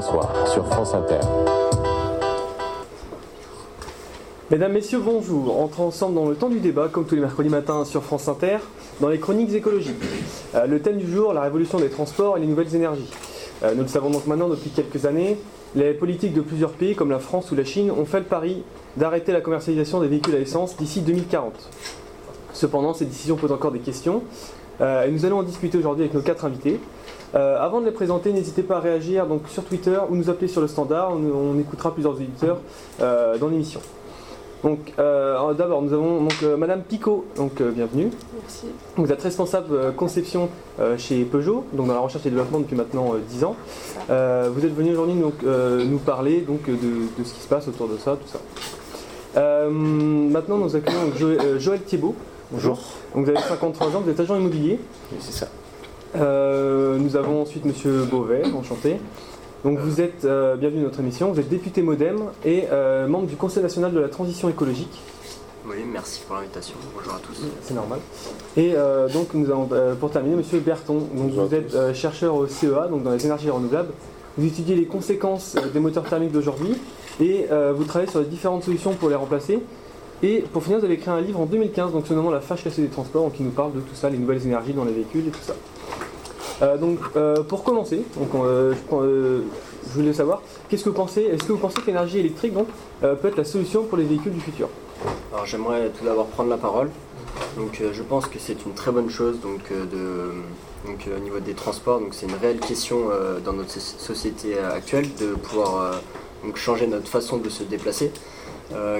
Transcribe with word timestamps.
François 0.00 0.30
sur 0.46 0.66
France 0.66 0.94
Inter. 0.94 1.20
Mesdames, 4.50 4.72
Messieurs, 4.72 5.00
bonjour. 5.04 5.60
Entrons 5.60 5.88
ensemble 5.88 6.14
dans 6.14 6.26
le 6.26 6.36
temps 6.36 6.48
du 6.48 6.58
débat, 6.58 6.88
comme 6.90 7.04
tous 7.04 7.16
les 7.16 7.20
mercredis 7.20 7.50
matins 7.50 7.84
sur 7.84 8.02
France 8.02 8.26
Inter, 8.26 8.56
dans 9.02 9.10
les 9.10 9.18
chroniques 9.18 9.52
écologiques. 9.52 10.02
Euh, 10.54 10.66
le 10.66 10.80
thème 10.80 10.96
du 10.96 11.10
jour, 11.10 11.34
la 11.34 11.42
révolution 11.42 11.78
des 11.78 11.90
transports 11.90 12.38
et 12.38 12.40
les 12.40 12.46
nouvelles 12.46 12.74
énergies. 12.74 13.10
Euh, 13.62 13.74
nous 13.74 13.82
le 13.82 13.88
savons 13.88 14.08
donc 14.08 14.26
maintenant 14.26 14.48
depuis 14.48 14.70
quelques 14.70 15.04
années, 15.04 15.36
les 15.74 15.92
politiques 15.92 16.32
de 16.32 16.40
plusieurs 16.40 16.72
pays 16.72 16.94
comme 16.94 17.10
la 17.10 17.18
France 17.18 17.50
ou 17.52 17.54
la 17.54 17.64
Chine 17.64 17.90
ont 17.90 18.06
fait 18.06 18.20
le 18.20 18.26
pari 18.26 18.62
d'arrêter 18.96 19.32
la 19.32 19.42
commercialisation 19.42 20.00
des 20.00 20.08
véhicules 20.08 20.34
à 20.34 20.38
essence 20.38 20.78
d'ici 20.78 21.02
2040. 21.02 21.52
Cependant, 22.54 22.94
ces 22.94 23.04
décisions 23.04 23.36
posent 23.36 23.52
encore 23.52 23.72
des 23.72 23.80
questions 23.80 24.22
euh, 24.80 25.04
et 25.04 25.10
nous 25.10 25.26
allons 25.26 25.40
en 25.40 25.42
discuter 25.42 25.76
aujourd'hui 25.76 26.04
avec 26.04 26.14
nos 26.14 26.22
quatre 26.22 26.46
invités. 26.46 26.80
Euh, 27.34 27.58
avant 27.60 27.80
de 27.80 27.86
les 27.86 27.92
présenter, 27.92 28.32
n'hésitez 28.32 28.62
pas 28.62 28.76
à 28.76 28.80
réagir 28.80 29.26
donc, 29.26 29.42
sur 29.48 29.64
Twitter 29.64 29.98
ou 30.08 30.16
nous 30.16 30.30
appeler 30.30 30.48
sur 30.48 30.60
le 30.60 30.68
standard. 30.68 31.12
On, 31.12 31.58
écoutera 31.58 31.92
plusieurs 31.92 32.20
éditeurs 32.20 32.58
euh, 33.00 33.38
dans 33.38 33.48
l'émission. 33.48 33.80
Donc, 34.62 34.92
d'abord, 34.98 35.80
nous 35.80 35.94
avons 35.94 36.24
donc, 36.24 36.42
Madame 36.58 36.82
Picot, 36.82 37.24
donc 37.34 37.62
bienvenue. 37.62 38.10
Merci. 38.42 38.66
Vous 38.96 39.10
êtes 39.10 39.22
responsable 39.22 39.94
conception 39.94 40.50
chez 40.98 41.24
Peugeot, 41.24 41.64
donc 41.72 41.86
dans 41.86 41.94
la 41.94 42.00
recherche 42.00 42.26
et 42.26 42.30
développement 42.30 42.58
depuis 42.58 42.76
maintenant 42.76 43.14
10 43.26 43.44
ans. 43.44 43.56
vous 44.08 44.12
êtes 44.66 44.74
venu 44.74 44.92
aujourd'hui 44.92 45.14
donc, 45.14 45.42
nous 45.42 45.98
parler 45.98 46.42
donc, 46.42 46.66
de, 46.66 46.72
de, 46.74 47.24
ce 47.24 47.32
qui 47.32 47.40
se 47.40 47.48
passe 47.48 47.68
autour 47.68 47.88
de 47.88 47.96
ça, 47.96 48.18
tout 48.20 48.28
ça. 48.28 49.40
maintenant, 49.70 50.58
nous 50.58 50.76
accueillons 50.76 51.10
Joël, 51.16 51.58
Joël 51.58 51.80
Thiebaud. 51.80 52.14
Bonjour. 52.50 52.78
Donc, 53.14 53.24
vous 53.24 53.30
avez 53.30 53.40
53 53.40 53.96
ans, 53.96 54.02
vous 54.04 54.10
êtes 54.10 54.20
agent 54.20 54.36
immobilier. 54.36 54.78
Oui, 55.10 55.18
c'est 55.20 55.32
ça. 55.32 55.46
Euh, 56.16 56.98
nous 56.98 57.16
avons 57.16 57.42
ensuite 57.42 57.64
Monsieur 57.64 58.04
Beauvais, 58.04 58.42
enchanté. 58.52 58.96
Donc 59.64 59.78
vous 59.78 60.00
êtes, 60.00 60.24
euh, 60.24 60.56
bienvenue 60.56 60.80
à 60.80 60.84
notre 60.84 61.00
émission, 61.00 61.30
vous 61.30 61.38
êtes 61.38 61.48
député 61.48 61.82
Modem 61.82 62.18
et 62.44 62.64
euh, 62.72 63.06
membre 63.06 63.26
du 63.26 63.36
Conseil 63.36 63.62
national 63.62 63.92
de 63.92 64.00
la 64.00 64.08
transition 64.08 64.48
écologique. 64.48 65.02
Oui, 65.66 65.76
merci 65.92 66.22
pour 66.26 66.36
l'invitation. 66.36 66.74
Bonjour 66.96 67.14
à 67.14 67.18
tous. 67.18 67.44
C'est 67.62 67.74
normal. 67.74 68.00
Et 68.56 68.72
donc 69.12 69.34
nous 69.34 69.50
avons, 69.50 69.68
pour 70.00 70.10
terminer, 70.10 70.36
Monsieur 70.36 70.58
Berton. 70.58 71.06
Donc 71.14 71.32
vous 71.32 71.54
êtes 71.54 71.94
chercheur 71.94 72.34
au 72.34 72.46
CEA, 72.46 72.88
donc 72.88 73.02
dans 73.02 73.12
les 73.12 73.24
énergies 73.24 73.50
renouvelables. 73.50 73.90
Vous 74.38 74.46
étudiez 74.46 74.74
les 74.74 74.86
conséquences 74.86 75.56
des 75.72 75.78
moteurs 75.78 76.04
thermiques 76.04 76.32
d'aujourd'hui 76.32 76.74
et 77.20 77.46
vous 77.74 77.84
travaillez 77.84 78.10
sur 78.10 78.20
les 78.20 78.26
différentes 78.26 78.64
solutions 78.64 78.94
pour 78.94 79.10
les 79.10 79.16
remplacer. 79.16 79.60
Et 80.22 80.44
pour 80.52 80.62
finir, 80.62 80.78
vous 80.78 80.84
avez 80.84 80.94
écrit 80.94 81.10
un 81.10 81.20
livre 81.20 81.40
en 81.40 81.46
2015, 81.46 81.92
donc 81.92 82.06
ce 82.06 82.30
La 82.30 82.40
fâche 82.40 82.64
cassée 82.64 82.82
des 82.82 82.88
transports, 82.88 83.32
qui 83.32 83.42
nous 83.42 83.50
parle 83.50 83.72
de 83.72 83.80
tout 83.80 83.94
ça, 83.94 84.10
les 84.10 84.18
nouvelles 84.18 84.44
énergies 84.44 84.74
dans 84.74 84.84
les 84.84 84.92
véhicules 84.92 85.26
et 85.26 85.30
tout 85.30 85.42
ça. 85.42 85.54
Euh, 86.62 86.76
donc, 86.76 86.98
euh, 87.16 87.42
pour 87.42 87.64
commencer, 87.64 88.02
donc, 88.18 88.28
euh, 88.34 88.74
je, 89.86 89.92
voulais 89.94 90.12
savoir, 90.12 90.42
qu'est-ce 90.68 90.84
que 90.84 90.90
vous 90.90 90.94
pensez 90.94 91.22
Est-ce 91.22 91.44
que 91.44 91.52
vous 91.52 91.58
pensez 91.58 91.80
que 91.80 91.86
l'énergie 91.86 92.18
électrique 92.18 92.52
peut 93.00 93.28
être 93.28 93.36
la 93.36 93.44
solution 93.44 93.84
pour 93.84 93.96
les 93.96 94.04
véhicules 94.04 94.32
du 94.32 94.40
futur? 94.40 94.68
Alors, 95.32 95.46
j'aimerais 95.46 95.88
tout 95.98 96.04
d'abord 96.04 96.26
prendre 96.26 96.50
la 96.50 96.58
parole. 96.58 96.90
Donc, 97.56 97.82
je 97.92 98.02
pense 98.02 98.26
que 98.26 98.38
c'est 98.38 98.64
une 98.66 98.74
très 98.74 98.92
bonne 98.92 99.08
chose 99.08 99.40
donc, 99.40 99.72
de, 99.72 100.32
donc, 100.86 101.08
au 101.16 101.20
niveau 101.20 101.40
des 101.40 101.54
transports. 101.54 101.98
Donc, 101.98 102.12
c'est 102.12 102.26
une 102.26 102.34
réelle 102.34 102.60
question 102.60 103.06
dans 103.44 103.54
notre 103.54 103.70
société 103.80 104.58
actuelle 104.58 105.08
de 105.18 105.32
pouvoir 105.34 106.02
donc, 106.44 106.56
changer 106.56 106.86
notre 106.86 107.08
façon 107.08 107.38
de 107.38 107.48
se 107.48 107.62
déplacer. 107.62 108.12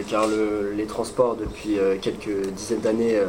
Car 0.08 0.26
les 0.76 0.86
transports, 0.86 1.36
depuis 1.36 1.78
quelques 2.00 2.48
dizaines 2.48 2.80
d'années, 2.80 3.20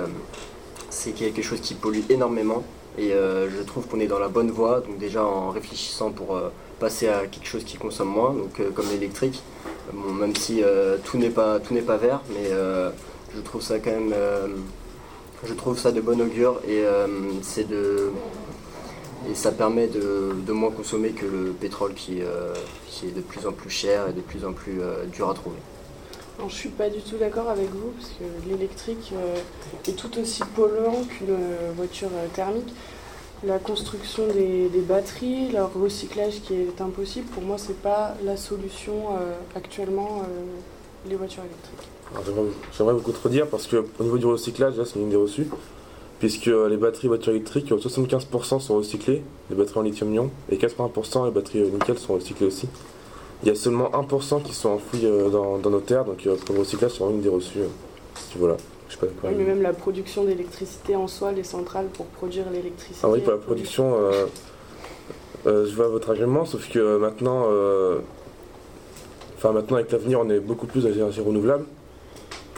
c'est 0.90 1.12
quelque 1.12 1.42
chose 1.42 1.62
qui 1.62 1.74
pollue 1.74 2.02
énormément. 2.10 2.64
Et 2.98 3.14
euh, 3.14 3.50
je 3.50 3.64
trouve 3.64 3.88
qu'on 3.88 4.00
est 4.00 4.08
dans 4.08 4.20
la 4.20 4.28
bonne 4.28 4.52
voie, 4.52 4.82
donc 4.82 4.98
déjà 4.98 5.24
en 5.24 5.50
réfléchissant 5.50 6.12
pour 6.12 6.36
euh, 6.36 6.50
passer 6.80 7.08
à 7.08 7.26
quelque 7.26 7.48
chose 7.48 7.64
qui 7.64 7.78
consomme 7.78 8.10
moins, 8.10 8.34
donc 8.34 8.60
euh, 8.60 8.70
comme 8.72 8.86
l'électrique. 8.92 9.42
même 9.94 10.36
si 10.36 10.62
tout 11.06 11.18
n'est 11.18 11.30
pas 11.30 11.98
vert, 11.98 12.22
mais 12.34 12.50
je 13.36 13.42
trouve 13.42 13.62
ça 13.62 13.80
quand 13.80 13.92
même, 13.92 14.14
de 14.14 16.02
bon 16.02 16.22
augure 16.22 16.62
et 16.68 16.84
de 17.64 18.12
ça 19.34 19.52
permet 19.52 19.88
de, 19.88 20.52
moins 20.52 20.72
consommer 20.72 21.12
que 21.12 21.26
le 21.26 21.52
pétrole 21.52 21.94
qui, 21.94 22.20
est 22.20 23.16
de 23.16 23.22
plus 23.22 23.46
en 23.48 23.52
plus 23.52 23.70
cher 23.70 24.10
et 24.10 24.14
de 24.14 24.22
plus 24.22 24.46
en 24.46 24.54
plus 24.54 24.80
dur 25.12 25.30
à 25.30 25.34
trouver. 25.34 25.58
Je 26.42 26.46
ne 26.46 26.60
suis 26.60 26.70
pas 26.70 26.90
du 26.90 27.00
tout 27.02 27.18
d'accord 27.18 27.50
avec 27.50 27.70
vous, 27.70 27.92
parce 27.92 28.10
que 28.10 28.50
l'électrique 28.50 29.14
est 29.88 29.96
tout 29.96 30.20
aussi 30.20 30.42
polluant 30.56 31.04
qu'une 31.04 31.38
voiture 31.76 32.10
thermique. 32.34 32.74
La 33.44 33.58
construction 33.58 34.28
des, 34.28 34.70
batteries, 34.88 35.52
leur 35.52 35.74
recyclage 35.74 36.42
qui 36.42 36.54
est 36.54 36.80
impossible, 36.80 37.26
pour 37.28 37.42
moi, 37.42 37.58
ce 37.58 37.70
n'est 37.70 37.74
pas 37.74 38.14
la 38.24 38.38
solution 38.38 38.94
euh, 38.94 39.34
actuellement, 39.56 40.22
euh, 40.22 41.10
les 41.10 41.16
voitures 41.16 41.42
électriques. 41.44 41.90
J'aimerais 42.78 42.94
vous 42.94 43.02
contredire, 43.02 43.48
parce 43.48 43.66
qu'au 43.66 44.04
niveau 44.04 44.20
du 44.20 44.28
recyclage, 44.28 44.78
là, 44.78 44.86
c'est 44.86 45.00
une 45.00 45.08
idée 45.08 45.16
reçue, 45.16 45.48
puisque 46.20 46.46
les 46.46 46.78
batteries 46.78 47.08
voitures 47.08 47.32
électriques, 47.32 47.72
75% 47.72 48.60
sont 48.60 48.76
recyclées, 48.76 49.24
les 49.50 49.56
batteries 49.56 49.80
en 49.80 49.84
lithium-ion, 49.84 50.30
et 50.52 50.58
80% 50.58 51.26
les 51.26 51.32
batteries 51.32 51.64
nickel 51.64 51.98
sont 51.98 52.14
recyclées 52.14 52.46
aussi. 52.46 52.68
Il 53.44 53.48
y 53.48 53.52
a 53.52 53.56
seulement 53.56 53.90
1% 53.90 54.44
qui 54.44 54.54
sont 54.54 54.70
enfouis 54.70 55.06
euh, 55.06 55.30
dans, 55.30 55.70
nos 55.70 55.80
terres, 55.80 56.06
donc 56.06 56.26
euh, 56.28 56.36
pour 56.46 56.54
le 56.54 56.62
recyclage, 56.62 56.92
c'est 56.92 57.00
vraiment 57.00 57.16
une 57.16 57.22
des 57.22 57.30
reçues. 57.30 57.60
Euh, 57.60 57.68
voilà. 58.36 58.56
Je 58.88 58.94
sais 58.94 59.00
pas 59.00 59.30
mais 59.30 59.44
même 59.46 59.62
la 59.62 59.74
production 59.74 60.26
d'électricité 60.26 60.96
en 60.98 61.08
soi, 61.08 61.32
les 61.32 61.46
centrales 61.46 61.88
pour 61.94 62.06
produire 62.08 62.46
l'électricité. 62.52 63.00
Ah 63.04 63.10
oui, 63.10 63.22
pour 63.22 63.32
la 63.32 63.38
production, 63.38 63.96
je 65.46 65.74
vois 65.74 65.88
votre 65.88 66.10
argument, 66.10 66.44
sauf 66.44 66.70
que 66.70 66.98
maintenant, 66.98 67.46
enfin 69.38 69.54
maintenant 69.54 69.78
avec 69.78 69.94
l'avenir, 69.94 70.20
on 70.20 70.30
est 70.30 70.42
beaucoup 70.42 70.68
plus 70.68 70.82
dans 70.82 70.90
les 70.90 70.96
énergies 70.96 71.22
renouvelables, 71.22 71.64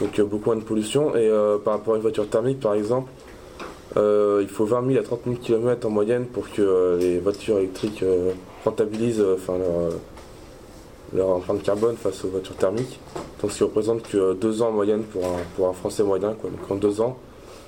donc 0.01 0.19
beaucoup 0.21 0.49
moins 0.49 0.55
de 0.55 0.63
pollution. 0.63 1.15
Et 1.15 1.29
par 1.63 1.75
rapport 1.75 1.93
à 1.93 1.97
une 1.97 2.01
voiture 2.01 2.27
thermique, 2.27 2.59
par 2.59 2.73
exemple, 2.73 3.11
il 3.95 4.49
faut 4.49 4.65
20 4.65 4.87
000 4.87 4.99
à 4.99 5.03
30 5.03 5.19
000 5.25 5.35
km 5.35 5.85
en 5.85 5.91
moyenne 5.91 6.25
pour 6.25 6.49
que 6.49 6.97
les 6.99 7.19
voitures 7.19 7.59
électriques 7.59 8.03
rentabilisent 8.65 9.23
enfin, 9.37 9.59
leur 9.59 9.91
leur 11.13 11.29
empreinte 11.29 11.61
carbone 11.63 11.95
face 11.95 12.23
aux 12.25 12.29
voitures 12.29 12.55
thermiques. 12.55 12.99
Donc 13.41 13.51
ce 13.51 13.57
qui 13.57 13.63
représente 13.63 14.03
que 14.03 14.33
deux 14.33 14.61
ans 14.61 14.69
en 14.69 14.71
moyenne 14.71 15.03
pour 15.03 15.25
un, 15.25 15.37
pour 15.55 15.67
un 15.67 15.73
Français 15.73 16.03
moyen. 16.03 16.33
Quoi. 16.33 16.49
Donc 16.49 16.71
en 16.71 16.75
deux 16.75 17.01
ans, 17.01 17.17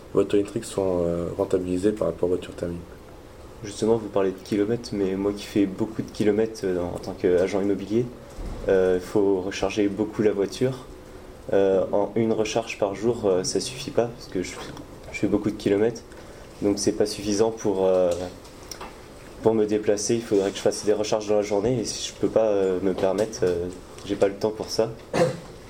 les 0.09 0.13
voitures 0.13 0.39
électriques 0.39 0.65
sont 0.65 1.03
euh, 1.05 1.27
rentabilisées 1.37 1.91
par 1.91 2.07
rapport 2.07 2.27
aux 2.27 2.33
voitures 2.33 2.55
thermiques. 2.55 2.79
Justement, 3.63 3.97
vous 3.97 4.09
parlez 4.09 4.31
de 4.31 4.37
kilomètres, 4.43 4.89
mais 4.93 5.15
moi 5.15 5.31
qui 5.35 5.43
fais 5.43 5.65
beaucoup 5.65 6.01
de 6.01 6.11
kilomètres 6.11 6.61
euh, 6.63 6.79
en 6.81 6.97
tant 6.99 7.13
qu'agent 7.13 7.61
immobilier, 7.61 8.05
euh, 8.67 8.99
il 9.01 9.05
faut 9.05 9.41
recharger 9.41 9.87
beaucoup 9.87 10.21
la 10.21 10.31
voiture. 10.31 10.85
en 11.51 12.11
une 12.15 12.33
recharge 12.33 12.79
par 12.79 12.95
jour, 12.95 13.29
ça 13.43 13.59
suffit 13.59 13.91
pas 13.91 14.05
parce 14.05 14.27
que 14.27 14.41
je, 14.41 14.53
je, 15.11 15.19
fais 15.19 15.27
beaucoup 15.27 15.51
de 15.51 15.55
kilomètres, 15.55 16.01
donc 16.63 16.79
c'est 16.79 16.93
pas 16.93 17.05
suffisant 17.05 17.51
pour 17.51 17.87
pour 19.45 19.53
me 19.53 19.67
déplacer, 19.67 20.15
il 20.15 20.23
faudrait 20.23 20.49
que 20.49 20.57
je 20.57 20.61
fasse 20.63 20.85
des 20.85 20.93
recharges 20.93 21.27
dans 21.27 21.35
la 21.35 21.43
journée 21.43 21.79
et 21.79 21.85
si 21.85 22.09
je 22.09 22.19
peux 22.19 22.29
pas 22.29 22.47
euh, 22.47 22.79
me 22.81 22.95
permettre, 22.95 23.41
euh, 23.43 23.67
j'ai 24.03 24.15
pas 24.15 24.27
le 24.27 24.33
temps 24.33 24.49
pour 24.49 24.71
ça. 24.71 24.89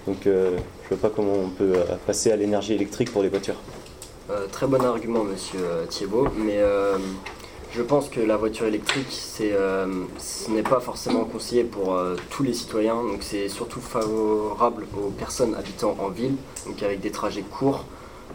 Donc 0.08 0.28
euh, 0.28 0.56
je 0.84 0.96
vois 0.96 1.09
pas 1.09 1.13
comment 1.13 1.34
on 1.34 1.50
peut 1.50 1.74
passer 2.08 2.31
à 2.31 2.38
l'énergie 2.38 2.72
électrique 2.72 3.12
pour 3.12 3.22
les 3.22 3.28
voitures. 3.28 3.58
très 4.53 4.66
bon 4.66 4.81
argument, 4.81 5.25
monsieur 5.25 5.59
Thiebaud, 5.90 6.30
mais 6.38 6.62
je 7.74 7.81
pense 7.81 8.08
que 8.08 8.22
la 8.22 8.38
voiture 8.38 8.66
électrique, 8.66 9.12
ce 9.12 10.52
n'est 10.52 10.64
pas 10.64 10.80
forcément 10.80 11.25
conseillé 11.25 11.66
pour 11.66 12.00
tous 12.30 12.44
les 12.44 12.53
citoyens, 12.53 13.03
donc 13.03 13.24
c'est 13.24 13.50
surtout 13.50 13.81
favorable 13.81 14.85
aux 14.97 15.09
personnes 15.09 15.53
habitant 15.53 15.97
en 16.00 16.08
ville, 16.08 16.35
donc 16.66 16.81
avec 16.81 17.02
des 17.02 17.12
trajets 17.12 17.41
courts. 17.41 17.84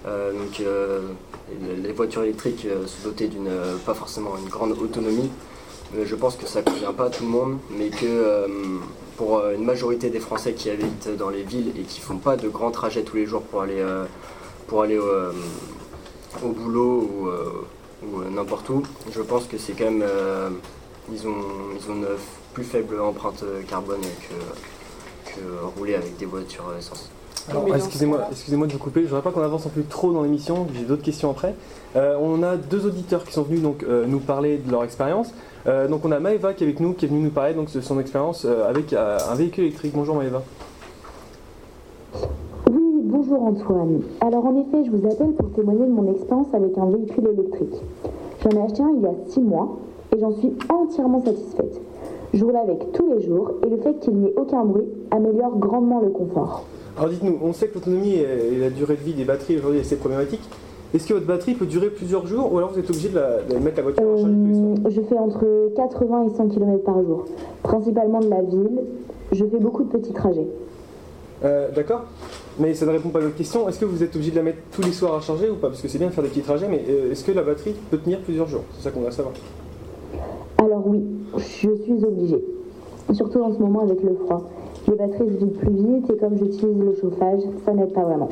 Donc 0.04 0.62
les 1.82 1.92
voitures 1.92 2.22
électriques 2.22 2.66
euh, 2.66 2.86
se 2.86 3.02
doter 3.04 3.28
d'une 3.28 3.48
euh, 3.48 3.76
pas 3.84 3.94
forcément 3.94 4.36
une 4.38 4.48
grande 4.48 4.72
autonomie. 4.72 5.30
je 6.02 6.14
pense 6.14 6.36
que 6.36 6.46
ça 6.46 6.62
convient 6.62 6.92
pas 6.92 7.06
à 7.06 7.10
tout 7.10 7.24
le 7.24 7.30
monde, 7.30 7.58
mais 7.70 7.88
que 7.90 8.06
euh, 8.06 8.46
pour 9.16 9.44
une 9.50 9.64
majorité 9.64 10.08
des 10.08 10.20
Français 10.20 10.52
qui 10.54 10.70
habitent 10.70 11.08
dans 11.18 11.30
les 11.30 11.42
villes 11.42 11.72
et 11.76 11.82
qui 11.82 12.00
font 12.00 12.16
pas 12.16 12.36
de 12.36 12.48
grands 12.48 12.70
trajets 12.70 13.02
tous 13.02 13.16
les 13.16 13.26
jours 13.26 13.42
pour 13.42 13.62
aller, 13.62 13.84
au, 16.42 16.48
boulot 16.48 17.10
ou, 18.02 18.22
n'importe 18.30 18.68
où, 18.70 18.82
je 19.12 19.20
pense 19.20 19.44
que 19.44 19.58
c'est 19.58 19.74
quand 19.74 19.90
même. 19.90 20.04
ils, 21.12 21.28
ont, 21.28 21.44
ils 21.76 21.90
ont 21.90 21.96
une 21.96 22.06
plus 22.54 22.64
faible 22.64 22.98
empreinte 22.98 23.44
carbone 23.68 24.00
que, 24.00 25.32
que 25.32 25.40
rouler 25.76 25.96
avec 25.96 26.16
des 26.16 26.24
voitures 26.24 26.72
essence 26.78 27.10
excusez-moi, 27.74 28.26
excusez-moi 28.30 28.66
de 28.66 28.72
vous 28.72 28.78
couper. 28.78 29.02
Je 29.02 29.06
voudrais 29.06 29.22
pas 29.22 29.30
qu'on 29.30 29.42
avance 29.42 29.66
un 29.66 29.70
peu 29.70 29.82
trop 29.82 30.12
dans 30.12 30.22
l'émission. 30.22 30.66
J'ai 30.74 30.84
d'autres 30.84 31.02
questions 31.02 31.30
après. 31.30 31.54
Euh, 31.96 32.16
on 32.20 32.42
a 32.42 32.56
deux 32.56 32.86
auditeurs 32.86 33.24
qui 33.24 33.32
sont 33.32 33.42
venus 33.42 33.62
donc 33.62 33.82
euh, 33.82 34.06
nous 34.06 34.20
parler 34.20 34.58
de 34.58 34.70
leur 34.70 34.84
expérience. 34.84 35.32
Euh, 35.66 35.88
donc 35.88 36.04
on 36.04 36.12
a 36.12 36.20
Maëva 36.20 36.54
qui 36.54 36.64
est 36.64 36.66
avec 36.66 36.80
nous, 36.80 36.92
qui 36.94 37.06
est 37.06 37.08
venue 37.08 37.22
nous 37.22 37.30
parler 37.30 37.54
donc 37.54 37.72
de 37.72 37.80
son 37.80 37.98
expérience 38.00 38.44
avec 38.44 38.92
un 38.92 39.34
véhicule 39.34 39.64
électrique. 39.64 39.92
Bonjour 39.94 40.16
Maëva. 40.16 40.42
Oui, 42.70 43.00
bonjour 43.02 43.42
Antoine. 43.42 44.02
Alors 44.20 44.46
en 44.46 44.60
effet, 44.60 44.84
je 44.84 44.90
vous 44.90 45.06
appelle 45.06 45.32
pour 45.32 45.50
témoigner 45.52 45.86
de 45.86 45.92
mon 45.92 46.10
expérience 46.12 46.48
avec 46.52 46.76
un 46.78 46.86
véhicule 46.86 47.28
électrique. 47.28 47.82
J'en 48.42 48.50
ai 48.58 48.62
acheté 48.64 48.82
un 48.82 48.92
il 48.96 49.02
y 49.02 49.06
a 49.06 49.12
six 49.28 49.40
mois 49.40 49.76
et 50.14 50.20
j'en 50.20 50.32
suis 50.32 50.52
entièrement 50.68 51.22
satisfaite. 51.24 51.80
Je 52.32 52.44
roule 52.44 52.56
avec 52.56 52.92
tous 52.92 53.12
les 53.12 53.22
jours 53.22 53.52
et 53.66 53.68
le 53.68 53.76
fait 53.78 53.98
qu'il 53.98 54.14
n'y 54.14 54.28
ait 54.28 54.34
aucun 54.36 54.64
bruit 54.64 54.86
améliore 55.10 55.56
grandement 55.58 56.00
le 56.00 56.10
confort. 56.10 56.64
Alors 57.00 57.10
dites-nous, 57.10 57.38
on 57.42 57.54
sait 57.54 57.68
que 57.68 57.76
l'autonomie 57.76 58.14
et 58.16 58.58
la 58.60 58.68
durée 58.68 58.94
de 58.94 59.00
vie 59.00 59.14
des 59.14 59.24
batteries 59.24 59.56
aujourd'hui 59.56 59.80
c'est 59.84 59.96
problématique. 59.96 60.42
Est-ce 60.92 61.06
que 61.06 61.14
votre 61.14 61.24
batterie 61.26 61.54
peut 61.54 61.64
durer 61.64 61.88
plusieurs 61.88 62.26
jours 62.26 62.52
ou 62.52 62.58
alors 62.58 62.72
vous 62.72 62.78
êtes 62.78 62.90
obligé 62.90 63.08
de, 63.08 63.14
la- 63.14 63.40
de 63.42 63.56
mettre 63.56 63.78
la 63.78 63.82
voiture 63.84 64.02
en 64.06 64.16
charge 64.18 64.28
Euh, 64.28 64.90
je 64.90 65.00
fais 65.00 65.16
entre 65.18 65.46
80 65.76 66.26
et 66.26 66.36
100 66.36 66.48
km 66.48 66.84
par 66.84 67.02
jour, 67.02 67.24
principalement 67.62 68.20
de 68.20 68.28
la 68.28 68.42
ville. 68.42 68.82
Je 69.32 69.44
fais 69.46 69.58
beaucoup 69.58 69.84
de 69.84 69.88
petits 69.88 70.12
trajets. 70.12 70.46
Euh, 71.42 71.70
D'accord 71.74 72.02
Mais 72.58 72.74
ça 72.74 72.84
ne 72.84 72.90
répond 72.90 73.08
pas 73.08 73.20
à 73.20 73.22
votre 73.22 73.36
question. 73.36 73.66
Est-ce 73.66 73.78
que 73.78 73.86
vous 73.86 74.02
êtes 74.02 74.14
obligé 74.14 74.32
de 74.32 74.36
la 74.36 74.42
mettre 74.42 74.58
tous 74.72 74.82
les 74.82 74.92
soirs 74.92 75.14
à 75.14 75.20
charger 75.22 75.48
ou 75.48 75.54
pas? 75.54 75.68
Parce 75.68 75.80
que 75.80 75.88
c'est 75.88 75.96
bien 75.96 76.08
de 76.08 76.12
faire 76.12 76.24
des 76.24 76.28
petits 76.30 76.42
trajets, 76.42 76.66
mais 76.68 76.84
euh, 76.86 77.12
est-ce 77.12 77.24
que 77.24 77.32
la 77.32 77.42
batterie 77.42 77.74
peut 77.90 77.96
tenir 77.96 78.18
plusieurs 78.20 78.46
jours? 78.48 78.64
C'est 78.76 78.82
ça 78.84 78.90
qu'on 78.90 79.00
va 79.00 79.10
savoir. 79.10 79.32
Alors 80.58 80.82
oui, 80.86 81.02
je 81.38 81.42
suis 81.72 82.04
obligée. 82.04 82.44
Surtout 83.14 83.40
en 83.42 83.54
ce 83.54 83.58
moment 83.58 83.80
avec 83.80 84.02
le 84.02 84.14
froid. 84.26 84.50
Les 84.88 84.94
batteries 84.94 85.28
se 85.28 85.36
vident 85.36 85.58
plus 85.58 85.70
vite 85.70 86.10
et 86.10 86.16
comme 86.16 86.38
j'utilise 86.38 86.78
le 86.78 86.94
chauffage, 87.00 87.40
ça 87.64 87.72
n'aide 87.72 87.92
pas 87.92 88.02
vraiment. 88.02 88.28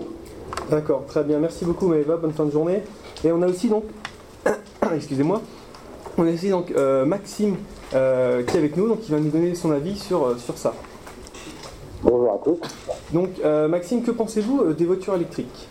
D'accord, 0.71 1.05
très 1.07 1.25
bien. 1.25 1.39
Merci 1.39 1.65
beaucoup 1.65 1.87
Maëva, 1.87 2.17
bonne 2.17 2.33
fin 2.33 2.45
de 2.45 2.51
journée. 2.51 2.83
Et 3.25 3.33
on 3.33 3.43
a 3.43 3.47
aussi 3.47 3.69
donc, 3.69 3.85
excusez-moi, 4.95 5.41
on 6.17 6.27
a 6.27 6.33
aussi 6.33 6.51
donc 6.51 6.73
euh, 6.73 7.05
Maxime 7.05 7.57
euh, 7.95 8.43
qui 8.43 8.57
est 8.57 8.59
avec 8.59 8.77
nous, 8.77 8.89
donc 8.89 9.01
qui 9.01 9.13
va 9.13 9.21
nous 9.21 9.31
donner 9.31 9.55
son 9.55 9.71
avis 9.71 9.97
sur, 9.97 10.25
euh, 10.25 10.37
sur 10.37 10.59
ça. 10.59 10.75
Bonjour 12.03 12.33
à 12.33 12.39
tous. 12.45 12.61
Donc 13.13 13.31
euh, 13.45 13.67
Maxime, 13.67 14.03
que 14.03 14.13
pensez-vous 14.13 14.61
euh, 14.61 14.73
des 14.73 14.85
voitures 14.85 15.15
électriques? 15.15 15.69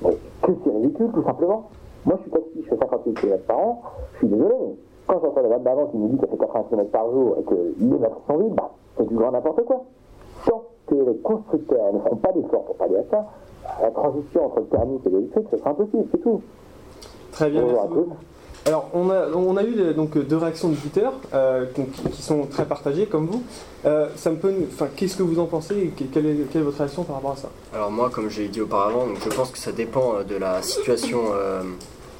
Bon, 0.00 0.16
que 0.42 0.52
c'est 0.64 0.70
ridicule, 0.70 1.10
tout 1.12 1.24
simplement. 1.24 1.70
Moi, 2.06 2.16
je 2.18 2.22
suis 2.22 2.30
taxi, 2.30 2.62
je 2.62 2.68
fais 2.68 2.76
58 2.78 3.14
km 3.14 3.42
par 3.44 3.58
an. 3.58 3.82
Je 4.12 4.18
suis 4.18 4.28
désolé, 4.28 4.54
mais 4.60 4.74
quand 5.06 5.20
j'entends 5.22 5.42
la 5.42 5.48
dame 5.50 5.62
d'avant 5.64 5.86
qui 5.86 5.96
me 5.98 6.08
dit 6.08 6.18
qu'elle 6.18 6.30
fait 6.30 6.38
80 6.38 6.64
km 6.70 6.90
par 6.90 7.10
jour 7.10 7.36
et 7.40 7.42
que 7.44 7.54
les 7.78 7.98
batteries 7.98 8.20
sont 8.26 8.38
vides, 8.38 8.54
bah, 8.54 8.70
c'est 8.96 9.08
du 9.08 9.14
grand 9.14 9.32
n'importe 9.32 9.64
quoi. 9.64 9.84
Tant 10.46 10.64
que 10.86 10.94
les 10.94 11.16
constructeurs 11.22 11.92
ne 11.92 11.98
font 12.00 12.16
pas 12.16 12.32
d'efforts 12.32 12.64
pour 12.64 12.76
pallier 12.76 12.98
à 12.98 13.04
ça, 13.10 13.26
la 13.82 13.90
transition 13.90 14.46
entre 14.46 14.60
le 14.60 14.66
thermique 14.66 15.06
et 15.06 15.10
l'électrique, 15.10 15.46
ce 15.50 15.58
sera 15.58 15.70
impossible, 15.70 16.04
c'est 16.12 16.20
tout. 16.22 16.42
Très 17.32 17.50
bien, 17.50 17.62
Bonjour 17.62 17.74
merci 17.76 17.86
à 17.86 17.88
tous. 17.88 18.00
beaucoup. 18.02 18.16
Alors, 18.66 18.88
on 18.94 19.10
a, 19.10 19.28
on 19.34 19.56
a 19.58 19.62
eu 19.62 19.74
euh, 19.78 19.92
donc 19.92 20.16
deux 20.16 20.38
réactions 20.38 20.68
d'auditeurs 20.68 21.12
euh, 21.34 21.66
donc, 21.76 21.90
qui 21.90 22.22
sont 22.22 22.46
très 22.46 22.64
partagées 22.64 23.04
comme 23.04 23.26
vous. 23.26 23.42
Euh, 23.84 24.08
ça 24.16 24.30
me 24.30 24.36
peut, 24.36 24.54
enfin, 24.72 24.86
qu'est-ce 24.96 25.18
que 25.18 25.22
vous 25.22 25.38
en 25.38 25.44
pensez 25.44 25.76
et 25.76 25.88
que- 25.88 26.04
quelle 26.04 26.24
est, 26.24 26.36
quelle 26.50 26.62
est 26.62 26.64
votre 26.64 26.78
réaction 26.78 27.04
par 27.04 27.16
rapport 27.16 27.32
à 27.32 27.36
ça? 27.36 27.48
Alors 27.74 27.90
moi, 27.90 28.08
comme 28.08 28.30
je 28.30 28.40
l'ai 28.40 28.48
dit 28.48 28.62
auparavant, 28.62 29.06
donc 29.06 29.18
je 29.22 29.28
pense 29.28 29.50
que 29.50 29.58
ça 29.58 29.70
dépend 29.70 30.14
euh, 30.14 30.22
de 30.24 30.36
la 30.36 30.62
situation, 30.62 31.18
euh, 31.34 31.62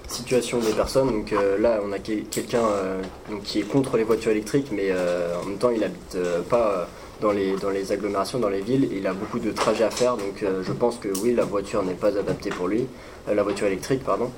situation 0.09 0.59
des 0.59 0.73
personnes. 0.73 1.11
Donc 1.11 1.33
euh, 1.33 1.59
là, 1.59 1.81
on 1.85 1.93
a 1.93 1.99
quel- 1.99 2.25
quelqu'un 2.25 2.65
euh, 2.65 3.03
qui 3.45 3.61
est 3.61 3.63
contre 3.63 3.97
les 3.97 4.05
voitures 4.05 4.31
électriques, 4.33 4.69
mais 4.73 4.89
euh, 4.91 5.35
en 5.41 5.47
même 5.47 5.59
temps, 5.59 5.71
il 5.71 5.83
habite 5.83 6.15
euh, 6.17 6.41
pas 6.43 6.89
dans 7.21 7.33
les, 7.33 7.57
dans 7.57 7.71
les 7.71 7.93
agglomérations, 7.93 8.39
dans 8.39 8.49
les 8.49 8.61
villes, 8.61 8.89
il 8.93 9.07
a 9.07 9.13
beaucoup 9.13 9.39
de 9.39 9.51
trajets 9.51 9.85
à 9.85 9.91
faire. 9.91 10.17
Donc 10.17 10.45
je 10.63 10.73
pense 10.73 10.97
que 10.99 11.09
oui, 11.23 11.33
la 11.33 11.45
voiture 11.45 11.83
n'est 11.83 11.95
pas 11.95 12.19
adaptée 12.19 12.51
pour 12.51 12.69
lui, 12.69 12.87
la 13.33 13.43
voiture 13.43 13.67
électrique, 13.67 14.03
pardon. 14.05 14.31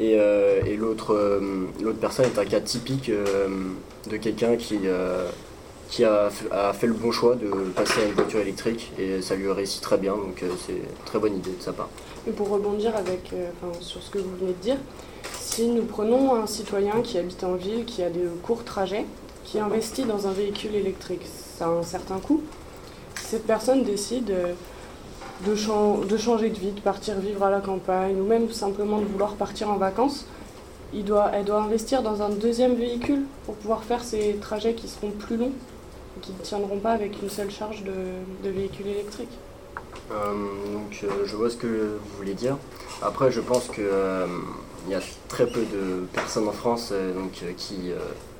Et, 0.00 0.14
et 0.14 0.76
l'autre 0.76 1.40
personne 2.00 2.24
est 2.24 2.38
un 2.38 2.44
cas 2.46 2.60
typique 2.60 3.10
de 4.10 4.16
quelqu'un 4.16 4.56
qui, 4.56 4.80
qui 5.88 6.04
a, 6.04 6.30
fait 6.30 6.86
le 6.86 6.92
bon 6.92 7.12
choix 7.12 7.36
de 7.36 7.48
passer 7.74 8.02
à 8.02 8.04
une 8.06 8.12
voiture 8.12 8.40
électrique 8.40 8.92
et 8.98 9.22
ça 9.22 9.34
lui 9.34 9.50
réussit 9.50 9.80
très 9.80 9.98
bien, 9.98 10.16
donc 10.16 10.42
euh, 10.42 10.50
c'est 10.66 10.72
une 10.72 11.04
très 11.04 11.18
bonne 11.18 11.36
idée 11.36 11.52
de 11.56 11.62
sa 11.62 11.72
part. 11.72 11.88
Et 12.26 12.30
pour 12.30 12.48
rebondir 12.48 12.96
avec, 12.96 13.30
euh, 13.32 13.50
sur 13.80 14.02
ce 14.02 14.10
que 14.10 14.18
vous 14.18 14.34
venez 14.40 14.52
de 14.52 14.62
dire, 14.62 14.76
si 15.38 15.68
nous 15.68 15.84
prenons 15.84 16.34
un 16.34 16.46
citoyen 16.46 17.00
qui 17.02 17.18
habite 17.18 17.44
en 17.44 17.54
ville, 17.54 17.84
qui 17.84 18.02
a 18.02 18.10
des 18.10 18.24
courts 18.42 18.64
trajets, 18.64 19.04
qui 19.44 19.58
investit 19.58 20.04
dans 20.04 20.26
un 20.26 20.32
véhicule 20.32 20.74
électrique, 20.74 21.22
ça 21.26 21.66
a 21.66 21.68
un 21.68 21.82
certain 21.82 22.18
coût. 22.18 22.42
Cette 23.20 23.46
personne 23.46 23.84
décide 23.84 24.30
euh, 24.30 24.54
de, 25.46 26.06
de 26.06 26.16
changer 26.16 26.50
de 26.50 26.58
vie, 26.58 26.72
de 26.72 26.80
partir 26.80 27.18
vivre 27.18 27.44
à 27.44 27.50
la 27.50 27.60
campagne, 27.60 28.20
ou 28.20 28.24
même 28.24 28.50
simplement 28.50 28.98
de 28.98 29.04
vouloir 29.04 29.34
partir 29.34 29.70
en 29.70 29.76
vacances, 29.76 30.26
il 30.94 31.04
doit, 31.04 31.30
elle 31.34 31.44
doit 31.44 31.60
investir 31.60 32.02
dans 32.02 32.22
un 32.22 32.30
deuxième 32.30 32.74
véhicule 32.74 33.22
pour 33.44 33.56
pouvoir 33.56 33.82
faire 33.82 34.02
ces 34.02 34.36
trajets 34.40 34.74
qui 34.74 34.88
seront 34.88 35.10
plus 35.10 35.36
longs? 35.36 35.52
Et 36.16 36.20
qui 36.20 36.32
ne 36.32 36.38
tiendront 36.44 36.78
pas 36.78 36.92
avec 36.92 37.20
une 37.22 37.28
seule 37.30 37.50
charge 37.50 37.82
de, 37.84 37.92
de 38.44 38.50
véhicule 38.50 38.86
électrique. 38.88 39.30
Euh, 40.12 40.32
donc 40.72 41.00
euh, 41.04 41.24
je 41.24 41.34
vois 41.36 41.48
ce 41.50 41.56
que 41.56 41.66
vous 41.66 42.16
voulez 42.18 42.34
dire. 42.34 42.56
Après, 43.02 43.30
je 43.30 43.40
pense 43.40 43.68
que 43.68 43.80
euh, 43.80 44.26
il 44.86 44.92
y 44.92 44.94
a 44.94 45.00
très 45.28 45.46
peu 45.46 45.60
de 45.60 46.04
personnes 46.12 46.46
en 46.48 46.52
France 46.52 46.92
donc, 46.92 47.42
qui 47.56 47.90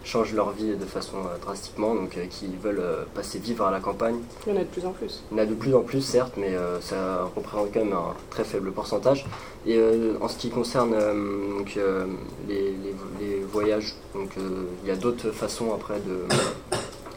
changent 0.04 0.34
leur 0.34 0.50
vie 0.50 0.76
de 0.76 0.84
façon 0.84 1.16
drastiquement, 1.40 1.94
donc 1.94 2.18
qui 2.28 2.50
veulent 2.62 2.82
passer 3.14 3.38
vivre 3.38 3.64
à 3.64 3.70
la 3.70 3.80
campagne. 3.80 4.16
Il 4.46 4.52
y 4.52 4.56
en 4.56 4.60
a 4.60 4.64
de 4.64 4.68
plus 4.68 4.84
en 4.84 4.90
plus. 4.92 5.22
Il 5.32 5.38
y 5.38 5.40
en 5.40 5.42
a 5.42 5.46
de 5.46 5.54
plus 5.54 5.74
en 5.74 5.80
plus, 5.80 6.02
certes, 6.02 6.34
mais 6.36 6.52
ça 6.82 7.30
représente 7.34 7.72
quand 7.72 7.80
même 7.82 7.94
un 7.94 8.12
très 8.28 8.44
faible 8.44 8.70
pourcentage. 8.72 9.24
Et 9.66 9.80
en 10.20 10.28
ce 10.28 10.36
qui 10.36 10.50
concerne 10.50 10.90
donc, 11.56 11.78
les, 12.46 12.54
les- 12.72 12.94
les 13.20 13.40
voyages, 13.40 13.94
donc, 14.14 14.32
il 14.82 14.88
y 14.88 14.92
a 14.92 14.96
d'autres 14.96 15.30
façons 15.30 15.72
après 15.72 16.00
de, 16.00 16.18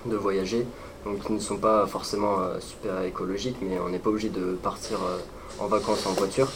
de 0.07 0.15
voyager, 0.15 0.65
donc 1.05 1.23
qui 1.23 1.33
ne 1.33 1.39
sont 1.39 1.57
pas 1.57 1.85
forcément 1.87 2.39
euh, 2.39 2.59
super 2.59 3.01
écologiques, 3.03 3.57
mais 3.61 3.79
on 3.79 3.89
n'est 3.89 3.99
pas 3.99 4.09
obligé 4.09 4.29
de 4.29 4.53
partir 4.55 4.99
euh, 5.03 5.63
en 5.63 5.67
vacances 5.67 6.05
en 6.05 6.13
voiture. 6.13 6.49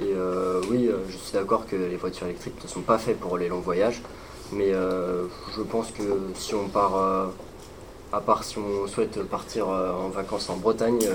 Et 0.00 0.12
euh, 0.14 0.62
oui, 0.70 0.90
je 1.08 1.16
suis 1.16 1.32
d'accord 1.34 1.66
que 1.66 1.76
les 1.76 1.96
voitures 1.96 2.26
électriques 2.26 2.62
ne 2.62 2.68
sont 2.68 2.80
pas 2.80 2.98
faites 2.98 3.20
pour 3.20 3.36
les 3.36 3.48
longs 3.48 3.60
voyages, 3.60 4.00
mais 4.52 4.72
je 4.72 5.62
pense 5.62 5.90
que 5.90 6.02
si 6.34 6.54
on 6.54 6.68
part 6.68 6.94
à 8.10 8.20
part 8.20 8.42
si 8.42 8.58
on 8.58 8.86
souhaite 8.86 9.22
partir 9.22 9.68
en 9.68 10.08
vacances 10.08 10.48
en 10.48 10.56
Bretagne, 10.56 11.06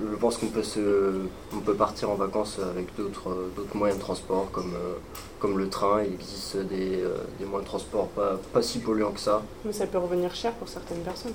je 0.00 0.16
pense 0.16 0.36
qu'on 0.38 0.46
peut, 0.46 0.62
se, 0.62 1.12
on 1.54 1.60
peut 1.60 1.74
partir 1.74 2.10
en 2.10 2.14
vacances 2.14 2.58
avec 2.58 2.94
d'autres 2.96 3.30
euh, 3.30 3.48
d'autres 3.56 3.76
moyens 3.76 3.98
de 3.98 4.02
transport 4.04 4.48
comme, 4.52 4.72
euh, 4.74 4.94
comme 5.40 5.58
le 5.58 5.68
train. 5.68 6.02
Il 6.02 6.14
existe 6.14 6.56
des, 6.56 7.00
euh, 7.02 7.16
des 7.38 7.44
moyens 7.44 7.64
de 7.64 7.68
transport 7.68 8.06
pas, 8.08 8.38
pas 8.52 8.62
si 8.62 8.78
polluants 8.78 9.12
que 9.12 9.20
ça. 9.20 9.42
Mais 9.64 9.72
ça 9.72 9.86
peut 9.86 9.98
revenir 9.98 10.34
cher 10.34 10.52
pour 10.52 10.68
certaines 10.68 11.00
personnes. 11.02 11.34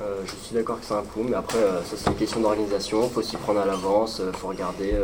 Euh, 0.00 0.22
je 0.26 0.46
suis 0.46 0.54
d'accord 0.54 0.80
que 0.80 0.86
c'est 0.86 0.94
un 0.94 1.02
coût, 1.02 1.22
mais 1.22 1.36
après, 1.36 1.58
euh, 1.58 1.82
ça 1.84 1.96
c'est 1.96 2.10
une 2.10 2.16
question 2.16 2.40
d'organisation. 2.40 3.04
Il 3.04 3.10
faut 3.10 3.22
s'y 3.22 3.36
prendre 3.36 3.60
à 3.60 3.64
l'avance, 3.66 4.20
il 4.26 4.36
faut 4.36 4.48
regarder. 4.48 4.94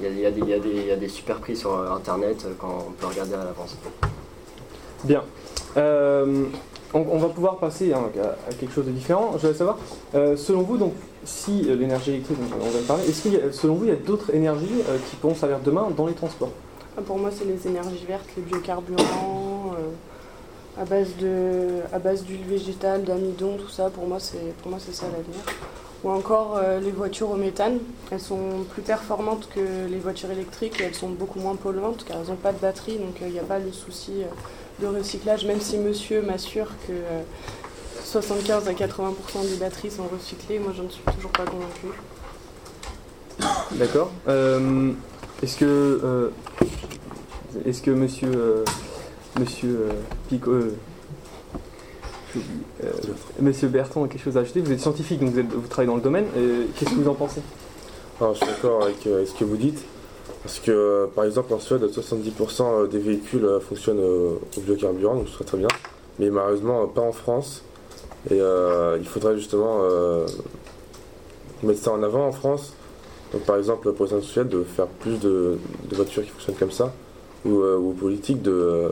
Il 0.00 0.06
y, 0.06 0.08
a, 0.08 0.10
il 0.12 0.18
y 0.20 0.26
a 0.26 0.30
des- 0.30 0.40
il 0.40 0.48
y 0.48 0.54
a 0.54 0.58
des- 0.58 0.70
il 0.70 0.86
y 0.86 0.90
a 0.92 0.96
des 0.96 1.08
super 1.08 1.38
prix 1.38 1.56
sur 1.56 1.74
internet 1.92 2.46
quand 2.58 2.86
on 2.88 2.92
peut 2.92 3.06
regarder 3.06 3.34
à 3.34 3.44
l'avance. 3.44 3.76
Bien. 5.04 5.22
On, 6.94 7.18
va 7.18 7.28
pouvoir 7.28 7.56
passer 7.58 7.92
hein, 7.92 8.10
à, 8.48 8.52
quelque 8.54 8.72
chose 8.72 8.86
de 8.86 8.92
différent. 8.92 9.32
Je 9.34 9.42
voudrais 9.42 9.58
savoir, 9.58 9.78
euh, 10.14 10.36
selon 10.36 10.62
vous, 10.62 10.78
donc, 10.78 10.94
si 11.22 11.68
euh, 11.68 11.76
l'énergie 11.76 12.12
électrique, 12.12 12.38
on 12.40 12.78
de 12.78 12.82
parler, 12.84 13.06
est-ce 13.06 13.22
qu'il 13.22 13.40
selon 13.52 13.74
vous, 13.74 13.84
il 13.84 13.90
y 13.90 13.92
a 13.92 13.96
d'autres 13.96 14.34
énergies 14.34 14.82
euh, 14.88 14.96
qui 15.10 15.16
pourront 15.16 15.34
servir 15.34 15.60
demain 15.60 15.88
dans 15.94 16.06
les 16.06 16.14
transports? 16.14 16.52
Ah, 16.96 17.02
Pour 17.04 17.18
moi, 17.18 17.30
c'est 17.30 17.44
les 17.44 17.66
énergies 17.66 18.04
vertes, 18.08 18.28
les 18.36 18.42
biocarburants, 18.42 19.74
à 20.80 20.84
base 20.84 22.24
d'huile 22.24 22.44
végétale, 22.48 23.04
d'amidon, 23.04 23.58
tout 23.58 23.68
ça. 23.68 23.90
Pour 23.90 24.06
moi, 24.06 24.18
c'est, 24.18 24.54
pour 24.62 24.70
moi, 24.70 24.80
c'est 24.82 24.94
ça 24.94 25.06
l'avenir. 25.06 25.44
Ou 26.04 26.10
encore 26.10 26.60
les 26.80 26.92
voitures 26.92 27.30
au 27.30 27.36
méthane. 27.36 27.80
Elles 28.12 28.20
sont 28.20 28.64
plus 28.70 28.82
performantes 28.82 29.48
que 29.52 29.60
les 29.90 29.98
voitures 29.98 30.30
électriques 30.30 30.80
et 30.80 30.84
elles 30.84 30.94
sont 30.94 31.08
beaucoup 31.08 31.40
moins 31.40 31.56
polluantes 31.56 32.04
car 32.06 32.18
elles 32.20 32.28
n'ont 32.28 32.36
pas 32.36 32.52
de 32.52 32.58
batterie, 32.58 32.98
donc 32.98 33.16
il 33.20 33.32
n'y 33.32 33.40
a 33.40 33.42
pas 33.42 33.58
le 33.58 33.72
souci 33.72 34.22
de 34.80 34.86
recyclage. 34.86 35.44
Même 35.44 35.60
si 35.60 35.76
Monsieur 35.78 36.22
m'assure 36.22 36.68
que 36.86 36.92
euh, 36.92 37.22
75 38.04 38.68
à 38.68 38.72
80% 38.72 39.14
des 39.50 39.56
batteries 39.56 39.90
sont 39.90 40.06
recyclées, 40.12 40.58
moi, 40.58 40.72
je 40.76 40.82
ne 40.82 40.88
suis 40.88 41.02
toujours 41.14 41.30
pas 41.30 41.44
convaincue. 41.44 41.98
D'accord. 43.72 44.10
Euh, 44.28 44.92
est-ce 45.42 45.56
que, 45.56 45.64
euh, 45.64 46.30
est-ce 47.64 47.82
que 47.82 47.90
Monsieur, 47.90 48.30
euh, 48.34 48.64
Monsieur 49.38 49.88
euh, 49.90 49.92
Pico- 50.28 50.50
euh, 50.50 50.76
euh, 52.84 52.90
Monsieur 53.40 53.68
Bertrand 53.68 54.04
a 54.04 54.08
quelque 54.08 54.22
chose 54.24 54.36
à 54.36 54.40
ajouter? 54.40 54.60
Vous 54.60 54.72
êtes 54.72 54.80
scientifique, 54.80 55.20
donc 55.20 55.30
vous, 55.32 55.38
êtes- 55.40 55.52
vous 55.52 55.66
travaillez 55.68 55.88
dans 55.88 55.96
le 55.96 56.02
domaine. 56.02 56.26
Euh, 56.36 56.64
Qu'est-ce 56.76 56.90
que 56.90 56.96
vous 56.96 57.08
en 57.08 57.14
pensez? 57.14 57.40
Alors, 58.20 58.34
je 58.34 58.38
suis 58.38 58.46
d'accord 58.48 58.82
avec 58.82 59.06
euh, 59.06 59.24
ce 59.26 59.32
que 59.32 59.44
vous 59.44 59.56
dites. 59.56 59.84
Parce 60.42 60.58
que, 60.60 60.70
euh, 60.70 61.06
par 61.14 61.24
exemple, 61.24 61.52
en 61.52 61.58
Suède, 61.58 61.82
70% 61.84 62.86
des 62.88 62.98
véhicules 62.98 63.44
euh, 63.44 63.60
fonctionnent 63.60 64.00
euh, 64.00 64.34
au 64.56 64.60
biocarburant, 64.60 65.16
donc 65.16 65.28
ce 65.28 65.34
serait 65.34 65.44
très 65.44 65.58
bien. 65.58 65.68
Mais 66.18 66.30
malheureusement, 66.30 66.82
euh, 66.82 66.86
pas 66.86 67.00
en 67.02 67.12
France. 67.12 67.62
Et 68.30 68.40
euh, 68.40 68.96
il 69.00 69.06
faudrait 69.06 69.36
justement 69.36 69.78
euh, 69.82 70.26
mettre 71.62 71.80
ça 71.80 71.92
en 71.92 72.02
avant 72.02 72.26
en 72.26 72.32
France. 72.32 72.72
Donc, 73.32 73.42
par 73.42 73.56
exemple, 73.56 73.92
pour 73.92 74.06
les 74.06 74.12
industriels, 74.14 74.48
de 74.48 74.62
faire 74.64 74.86
plus 74.86 75.18
de, 75.20 75.58
de 75.90 75.96
voitures 75.96 76.22
qui 76.24 76.30
fonctionnent 76.30 76.56
comme 76.56 76.70
ça. 76.72 76.92
Ou, 77.44 77.60
euh, 77.60 77.76
ou 77.76 77.90
aux 77.90 77.94
politiques 77.94 78.42
de, 78.42 78.50
euh, 78.50 78.88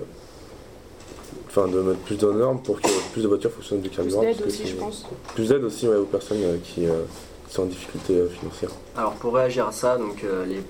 enfin, 1.49 1.67
de 1.69 1.81
mettre 1.81 1.99
plus 2.01 2.17
de 2.17 2.31
normes 2.31 2.61
pour 2.63 2.81
que 2.81 2.89
plus 3.13 3.23
de 3.23 3.29
voitures 3.29 3.51
fonctionnent 3.51 3.81
au 3.81 3.83
Plus 3.83 3.91
biocarburant. 3.91 4.23
d'aide 4.23 4.43
aussi, 4.47 4.67
je 4.67 4.77
pense. 4.77 5.05
Plus 5.35 5.49
d'aide 5.49 5.65
aussi 5.65 5.89
ouais, 5.89 5.97
aux 5.97 6.05
personnes 6.05 6.43
euh, 6.43 6.57
qui, 6.63 6.87
euh, 6.87 7.03
qui 7.49 7.55
sont 7.55 7.63
en 7.63 7.67
difficulté 7.67 8.15
euh, 8.15 8.29
financière. 8.29 8.71
Alors 8.97 9.15
pour 9.15 9.35
réagir 9.35 9.67
à 9.67 9.73
ça, 9.73 9.97
donc, 9.97 10.23
euh, 10.23 10.45
les- 10.47 10.63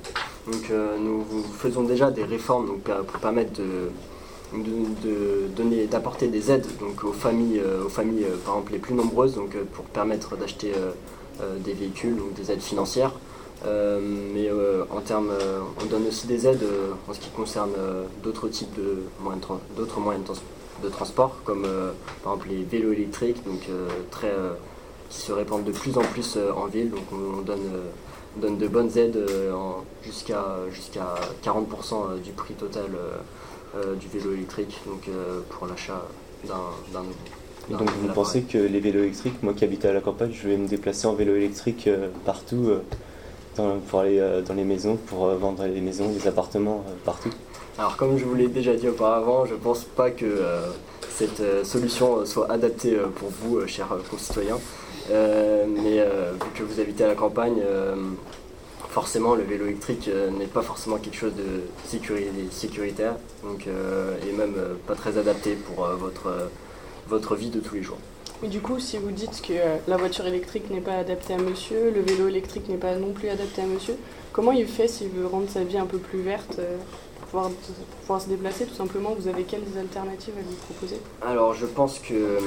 donc, 0.47 0.71
euh, 0.71 0.97
nous 0.99 1.25
faisons 1.59 1.83
déjà 1.83 2.11
des 2.11 2.23
réformes 2.23 2.79
euh, 2.89 3.03
pour 3.03 3.19
permettre 3.19 3.61
de, 3.61 3.91
de, 4.55 5.49
donner, 5.57 5.87
d'apporter 5.87 6.29
des 6.29 6.53
aides 6.53 6.67
donc 6.79 7.03
aux 7.03 7.13
familles, 7.13 7.61
aux 7.85 7.89
familles 7.89 8.27
par 8.45 8.55
exemple 8.55 8.73
les 8.73 8.79
plus 8.79 8.95
nombreuses, 8.95 9.35
donc 9.35 9.57
pour 9.73 9.85
permettre 9.87 10.37
d'acheter 10.37 10.73
des 11.65 11.73
véhicules, 11.73 12.17
donc 12.17 12.33
des 12.35 12.53
aides 12.53 12.63
financières. 12.63 13.13
mais 13.65 14.49
en 14.89 15.01
termes, 15.01 15.33
on 15.83 15.87
donne 15.87 16.07
aussi 16.07 16.29
des 16.29 16.47
aides 16.47 16.65
en 17.09 17.13
ce 17.13 17.19
qui 17.19 17.31
concerne 17.31 17.73
d'autres 18.23 18.49
types 18.49 18.73
de 18.77 18.99
moyens 19.21 19.45
d'autres 19.77 19.99
moyens 19.99 20.25
de, 20.81 20.89
transport, 20.89 21.35
comme 21.45 21.67
par 22.23 22.35
exemple 22.35 22.49
les 22.51 22.63
vélos 22.63 22.93
électriques, 22.93 23.45
donc 23.45 23.63
très 24.13 24.33
qui 25.11 25.19
se 25.19 25.33
répandent 25.33 25.65
de 25.65 25.73
plus 25.73 25.99
en 25.99 26.03
plus 26.03 26.39
en 26.57 26.67
ville. 26.67 26.91
Donc 26.91 27.05
on, 27.13 27.43
donne 27.43 27.69
donne 28.41 28.59
de 28.59 28.69
bonnes 28.69 28.97
aides 28.97 29.19
jusqu'à 30.03 30.45
jusqu'à 30.71 31.15
40% 31.45 32.21
du 32.23 32.33
prix 32.33 32.55
total 32.55 32.91
euh, 33.77 33.95
du 33.95 34.07
vélo 34.09 34.33
électrique, 34.33 34.79
donc 34.87 35.03
euh, 35.09 35.41
pour 35.51 35.67
l'achat 35.67 36.03
d'un 36.45 37.01
nouveau. 37.01 37.79
Donc 37.79 37.91
vous 38.01 38.09
pensez 38.15 38.43
que 38.43 38.57
les 38.57 38.81
vélos 38.81 39.01
électriques, 39.01 39.43
moi 39.43 39.53
qui 39.55 39.65
habite 39.65 39.85
à 39.85 39.93
la 39.93 40.01
campagne, 40.01 40.33
je 40.33 40.49
vais 40.49 40.57
me 40.57 40.67
déplacer 40.69 41.07
en 41.07 41.15
vélo 41.15 41.35
électrique 41.35 41.87
euh, 41.89 42.09
partout 42.25 42.71
pour 43.89 44.01
aller 44.01 44.23
dans 44.47 44.55
les 44.55 44.65
maisons, 44.65 44.97
pour 44.97 45.27
vendre 45.29 45.65
les 45.65 45.81
maisons, 45.81 46.13
les 46.13 46.29
appartements 46.29 46.85
partout 47.07 47.31
Alors 47.79 47.97
comme 47.97 48.19
je 48.19 48.25
vous 48.25 48.35
l'ai 48.35 48.49
déjà 48.49 48.75
dit 48.75 48.87
auparavant, 48.87 49.47
je 49.47 49.55
ne 49.55 49.59
pense 49.59 49.85
pas 49.85 50.11
que 50.11 50.45
cette 51.09 51.65
solution 51.65 52.27
soit 52.27 52.51
adaptée 52.53 52.99
pour 53.17 53.31
vous, 53.31 53.67
chers 53.67 53.97
concitoyens. 54.11 54.59
Mais 55.11 55.99
vu 55.99 56.51
que 56.55 56.63
vous 56.63 56.81
habitez 56.81 57.05
à 57.05 57.09
la 57.09 57.15
campagne, 57.15 57.63
forcément 58.97 59.35
le 59.35 59.43
vélo 59.43 59.67
électrique 59.67 60.09
euh, 60.09 60.31
n'est 60.31 60.47
pas 60.47 60.63
forcément 60.63 60.97
quelque 60.97 61.19
chose 61.19 61.35
de 61.35 61.61
sécuritaire 62.51 63.17
euh, 63.67 64.17
et 64.27 64.33
même 64.33 64.55
euh, 64.57 64.75
pas 64.87 64.95
très 64.95 65.19
adapté 65.19 65.55
pour 65.55 65.87
votre 67.07 67.37
vie 67.37 67.51
de 67.51 67.61
tous 67.61 67.75
les 67.75 67.83
jours. 67.83 67.99
Mais 68.43 68.49
du 68.49 68.61
coup, 68.61 68.79
si 68.79 68.99
vous 68.99 69.11
dites 69.11 69.41
que 69.43 69.55
la 69.89 69.97
voiture 69.97 70.27
électrique 70.27 70.71
n'est 70.71 70.81
pas 70.81 70.97
adaptée 70.99 71.35
à 71.35 71.39
monsieur, 71.39 71.91
le 71.91 72.03
vélo 72.03 72.29
électrique 72.29 72.69
n'est 72.69 72.77
pas 72.77 72.97
non 72.97 73.13
plus 73.13 73.29
adapté 73.29 73.63
à 73.63 73.67
monsieur, 73.67 73.97
comment 74.33 74.53
il 74.53 74.67
fait 74.67 74.89
s'il 74.89 75.09
veut 75.09 75.27
rendre 75.27 75.49
sa 75.49 75.65
vie 75.65 75.79
un 75.79 75.87
peu 75.87 75.99
plus 75.99 76.21
verte 76.21 76.61
pouvoir, 77.27 77.51
pouvoir 78.01 78.21
se 78.21 78.29
déplacer 78.29 78.67
tout 78.67 78.75
simplement 78.75 79.15
Vous 79.19 79.29
avez 79.29 79.43
quelles 79.43 79.63
alternatives 79.79 80.35
à 80.37 80.41
lui 80.41 80.57
proposer? 80.69 81.01
Alors 81.23 81.55
je 81.55 81.67
pense 81.67 81.99
que 81.99 82.15
euh, 82.15 82.41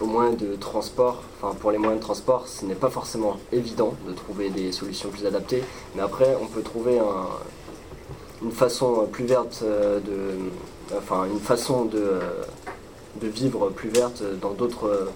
au 0.00 0.06
moyen 0.06 0.32
de 0.32 0.56
transport, 0.56 1.22
enfin 1.40 1.54
pour 1.54 1.70
les 1.70 1.78
moyens 1.78 2.00
de 2.00 2.04
transport, 2.04 2.48
ce 2.48 2.64
n'est 2.64 2.74
pas 2.74 2.90
forcément 2.90 3.36
évident 3.52 3.94
de 4.06 4.12
trouver 4.12 4.50
des 4.50 4.72
solutions 4.72 5.10
plus 5.10 5.26
adaptées, 5.26 5.62
mais 5.94 6.02
après 6.02 6.36
on 6.40 6.46
peut 6.46 6.62
trouver 6.62 6.98
une 8.42 8.52
façon 8.52 9.06
plus 9.10 9.26
verte 9.26 9.60
euh, 9.62 10.00
de, 10.00 10.96
enfin 10.96 11.24
une 11.30 11.40
façon 11.40 11.84
de, 11.84 11.98
euh, 11.98 12.20
de 13.20 13.28
vivre 13.28 13.70
plus 13.70 13.88
verte 13.88 14.22
dans 14.40 14.52
d'autres 14.52 15.08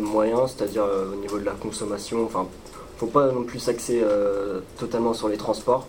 moyens, 0.00 0.54
c'est-à-dire 0.56 0.84
au 1.12 1.16
niveau 1.16 1.38
de 1.38 1.44
la 1.44 1.52
consommation. 1.52 2.24
Enfin, 2.24 2.46
faut 2.98 3.06
pas 3.06 3.30
non 3.30 3.42
plus 3.42 3.58
s'axer 3.58 4.02
totalement 4.78 5.12
sur 5.12 5.28
les 5.28 5.36
transports. 5.36 5.86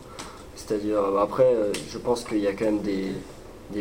C'est-à-dire, 0.58 1.00
euh, 1.00 1.20
après, 1.20 1.54
euh, 1.54 1.72
je 1.90 1.98
pense 1.98 2.24
qu'il 2.24 2.40
y 2.40 2.48
a 2.48 2.52
quand 2.52 2.66
même 2.66 2.82
des, 2.82 3.14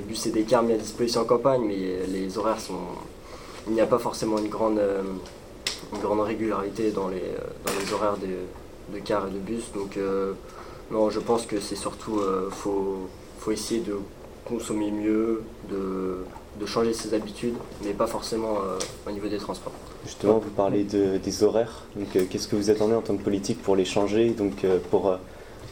bus 0.02 0.26
et 0.26 0.30
des 0.30 0.42
cars 0.42 0.62
mis 0.62 0.75
à 0.75 0.76
disposition 0.76 1.23
en 1.23 1.25
campagne, 1.25 1.62
mais 1.66 2.06
les 2.06 2.38
horaires 2.38 2.61
sont. 2.61 2.78
Il 3.66 3.73
n'y 3.73 3.80
a 3.80 3.87
pas 3.87 3.99
forcément 3.99 4.38
une 4.38 4.49
grande, 4.49 4.78
euh, 4.78 5.02
grande 6.00 6.21
régularité 6.21 6.92
dans 6.92 7.09
les, 7.09 7.23
horaires 7.92 8.16
de, 8.18 8.99
cars 9.00 9.26
et 9.26 9.30
de 9.30 9.38
bus. 9.38 9.73
Donc, 9.75 9.99
non, 10.92 11.11
je 11.11 11.18
pense 11.18 11.47
que 11.47 11.59
c'est 11.59 11.75
surtout. 11.75 12.21
Faut, 12.50 13.09
faut 13.40 13.50
essayer 13.50 13.80
de 13.80 13.97
consommer 14.45 14.92
mieux, 14.92 15.42
de, 15.68 16.18
de 16.60 16.66
changer 16.66 16.92
ses 16.92 17.12
habitudes, 17.14 17.54
mais 17.84 17.92
pas 17.92 18.06
forcément 18.06 18.58
au 19.06 19.10
niveau 19.10 19.28
des 19.28 19.38
transports. 19.38 19.72
Justement, 20.04 20.38
vous 20.38 20.50
parlez 20.50 20.84
de, 20.84 21.18
des 21.18 21.42
horaires. 21.42 21.84
Donc, 21.96 22.28
qu'est-ce 22.28 22.48
que 22.48 22.56
vous 22.56 22.70
attendez 22.70 22.94
en 22.94 23.02
tant 23.02 23.16
que 23.16 23.22
politique 23.22 23.62
pour 23.62 23.76
les 23.76 23.84
changer 23.84 24.30
Donc, 24.30 24.64
pour 24.90 25.18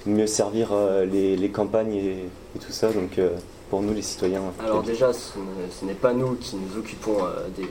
mieux 0.07 0.27
servir 0.27 0.71
euh, 0.73 1.05
les, 1.05 1.51
campagnes 1.51 1.95
et, 1.95 2.29
tout 2.61 2.73
ça, 2.73 2.93
donc 2.93 3.19
euh, 3.19 3.31
pour 3.71 3.83
nous 3.83 3.95
les 3.95 4.03
citoyens. 4.03 4.43
Alors 4.61 4.83
déjà, 4.83 5.13
ce, 5.13 5.85
n'est 5.85 5.95
pas 5.95 6.13
nous 6.13 6.35
qui 6.35 6.57
nous 6.57 6.79
occupons 6.79 7.25
euh, 7.25 7.49
des, 7.57 7.69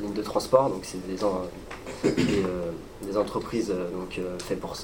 lignes 0.00 0.14
de 0.14 0.22
transport, 0.22 0.70
donc 0.70 0.84
c'est 0.84 1.06
des, 1.06 1.16
des, 3.06 3.16
entreprises 3.16 3.68
donc, 3.68 4.18
fait 4.42 4.56
pour, 4.56 4.74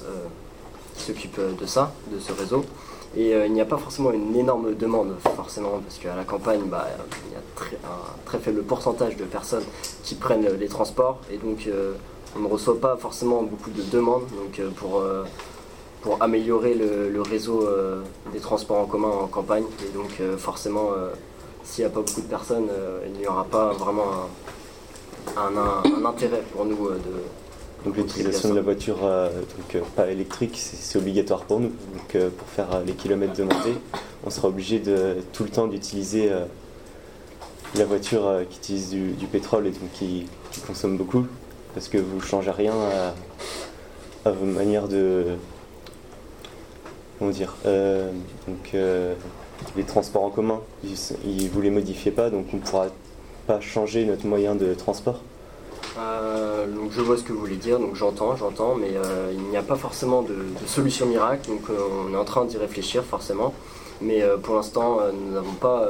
qui 0.95 1.03
s'occupent 1.03 1.41
de 1.59 1.65
ça, 1.65 1.93
de 2.11 2.19
ce 2.19 2.31
réseau. 2.31 2.63
Et 3.17 3.31
il 3.31 3.51
n'y 3.51 3.59
a 3.59 3.65
pas 3.65 3.77
forcément 3.77 4.11
une 4.11 4.35
énorme 4.35 4.73
demande, 4.73 5.15
forcément, 5.35 5.81
parce 5.83 5.97
qu'à 5.97 6.15
la 6.15 6.23
campagne, 6.23 6.61
bah, 6.65 6.87
il 7.27 7.33
y 7.33 7.35
a 7.35 7.39
un 7.89 8.25
très 8.25 8.39
faible 8.39 8.63
pourcentage 8.63 9.17
de 9.17 9.25
personnes 9.25 9.65
qui 10.03 10.15
prennent 10.15 10.47
les 10.47 10.67
transports, 10.69 11.19
et 11.29 11.37
donc 11.37 11.67
on 12.37 12.39
ne 12.39 12.47
reçoit 12.47 12.79
pas 12.79 12.95
forcément 12.95 13.43
beaucoup 13.43 13.69
de 13.69 13.81
demandes. 13.91 14.23
Donc 14.37 14.65
pour 14.75 15.03
pour 16.01 16.21
améliorer 16.21 16.73
le, 16.73 17.21
réseau 17.21 17.67
euh, 17.67 18.01
des 18.33 18.39
transports 18.39 18.77
en 18.77 18.85
commun 18.85 19.09
en 19.09 19.27
campagne. 19.27 19.65
Et 19.85 19.95
donc 19.95 20.19
euh, 20.19 20.37
forcément, 20.37 20.89
euh, 20.97 21.11
s'il 21.63 21.85
n'y 21.85 21.91
a 21.91 21.93
pas 21.93 22.01
beaucoup 22.01 22.21
de 22.21 22.27
personnes, 22.27 22.69
il 23.05 23.13
n'y 23.13 23.27
aura 23.27 23.43
pas 23.45 23.71
vraiment 23.73 24.27
un, 25.37 26.05
intérêt 26.05 26.43
pour 26.53 26.65
nous 26.65 26.89
de... 26.89 27.23
Donc 27.85 27.97
l'utilisation 27.97 28.49
de 28.49 28.55
la 28.55 28.61
voiture 28.61 28.97
donc, 28.97 29.83
pas 29.95 30.11
électrique, 30.11 30.55
c'est 30.55 30.99
obligatoire 30.99 31.45
pour 31.45 31.59
nous. 31.59 31.69
Donc 31.69 32.31
pour 32.37 32.47
faire 32.47 32.81
les 32.85 32.93
kilomètres 32.93 33.35
demandés, 33.35 33.75
on 34.23 34.29
sera 34.29 34.49
obligé 34.49 34.79
de 34.79 35.17
tout 35.33 35.43
le 35.43 35.49
temps 35.49 35.67
d'utiliser 35.67 36.29
la 37.75 37.85
voiture 37.85 38.41
qui 38.49 38.57
utilise 38.57 38.89
du, 38.89 39.25
pétrole 39.31 39.67
et 39.67 39.71
donc 39.71 39.91
qui, 39.93 40.27
consomme 40.67 40.97
beaucoup, 40.97 41.25
parce 41.73 41.87
que 41.87 41.97
vous 41.97 42.17
ne 42.17 42.21
changez 42.21 42.51
rien 42.51 42.73
à, 44.25 44.31
vos 44.31 44.45
manières 44.45 44.87
de, 44.87 45.25
comment 47.17 47.31
dire, 47.31 47.55
euh, 47.65 48.11
donc, 48.47 48.71
euh, 48.73 49.13
les 49.77 49.83
transports 49.83 50.23
en 50.23 50.29
commun, 50.29 50.59
ils, 50.83 51.49
vous 51.49 51.61
les 51.61 51.69
modifiez 51.69 52.11
pas, 52.11 52.29
donc 52.29 52.47
on 52.53 52.57
ne 52.57 52.61
pourra 52.61 52.87
pas 53.47 53.61
changer 53.61 54.05
notre 54.05 54.25
moyen 54.25 54.55
de 54.55 54.73
transport. 54.73 55.21
Euh, 55.97 56.67
donc 56.67 56.91
je 56.91 57.01
vois 57.01 57.17
ce 57.17 57.23
que 57.23 57.33
vous 57.33 57.39
voulez 57.39 57.57
dire, 57.57 57.79
donc 57.79 57.95
j'entends, 57.95 58.35
j'entends, 58.35 58.75
mais 58.75 58.93
il 59.33 59.43
n'y 59.49 59.57
a 59.57 59.61
pas 59.61 59.75
forcément 59.75 60.21
de, 60.21 60.35
solution 60.65 61.05
miracle, 61.05 61.49
donc 61.49 61.63
on 61.69 62.13
est 62.13 62.17
en 62.17 62.23
train 62.23 62.45
d'y 62.45 62.57
réfléchir 62.57 63.03
forcément, 63.03 63.53
mais 63.99 64.23
pour 64.41 64.55
l'instant 64.55 64.99
nous 65.13 65.33
n'avons 65.33 65.53
pas 65.53 65.85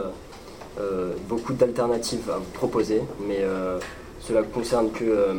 beaucoup 1.29 1.53
d'alternatives 1.53 2.31
à 2.31 2.38
vous 2.38 2.51
proposer, 2.53 3.03
mais 3.27 3.46
cela 4.22 4.41
concerne 4.41 4.89
que, 4.89 5.38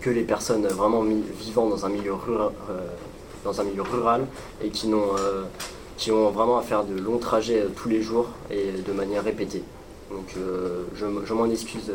que 0.00 0.10
les 0.10 0.22
personnes 0.22 0.68
vraiment 0.68 1.02
vivant 1.40 1.66
dans 1.68 1.84
un 1.84 1.88
milieu 1.88 2.14
rural, 2.14 2.52
dans 3.44 3.60
un 3.60 3.64
milieu 3.64 3.82
rural 3.82 4.26
et 4.62 4.70
qui, 4.70 4.88
n'ont, 4.88 5.16
euh, 5.18 5.44
qui 5.96 6.10
ont 6.10 6.30
vraiment 6.30 6.58
à 6.58 6.62
faire 6.62 6.84
de 6.84 6.98
longs 6.98 7.18
trajets 7.18 7.60
euh, 7.60 7.68
tous 7.76 7.88
les 7.88 8.02
jours 8.02 8.28
et 8.50 8.72
de 8.72 8.92
manière 8.92 9.22
répétée. 9.22 9.62
Donc 10.10 10.34
euh, 10.36 10.84
je, 10.96 11.34
m'en 11.34 11.46
excuse. 11.46 11.92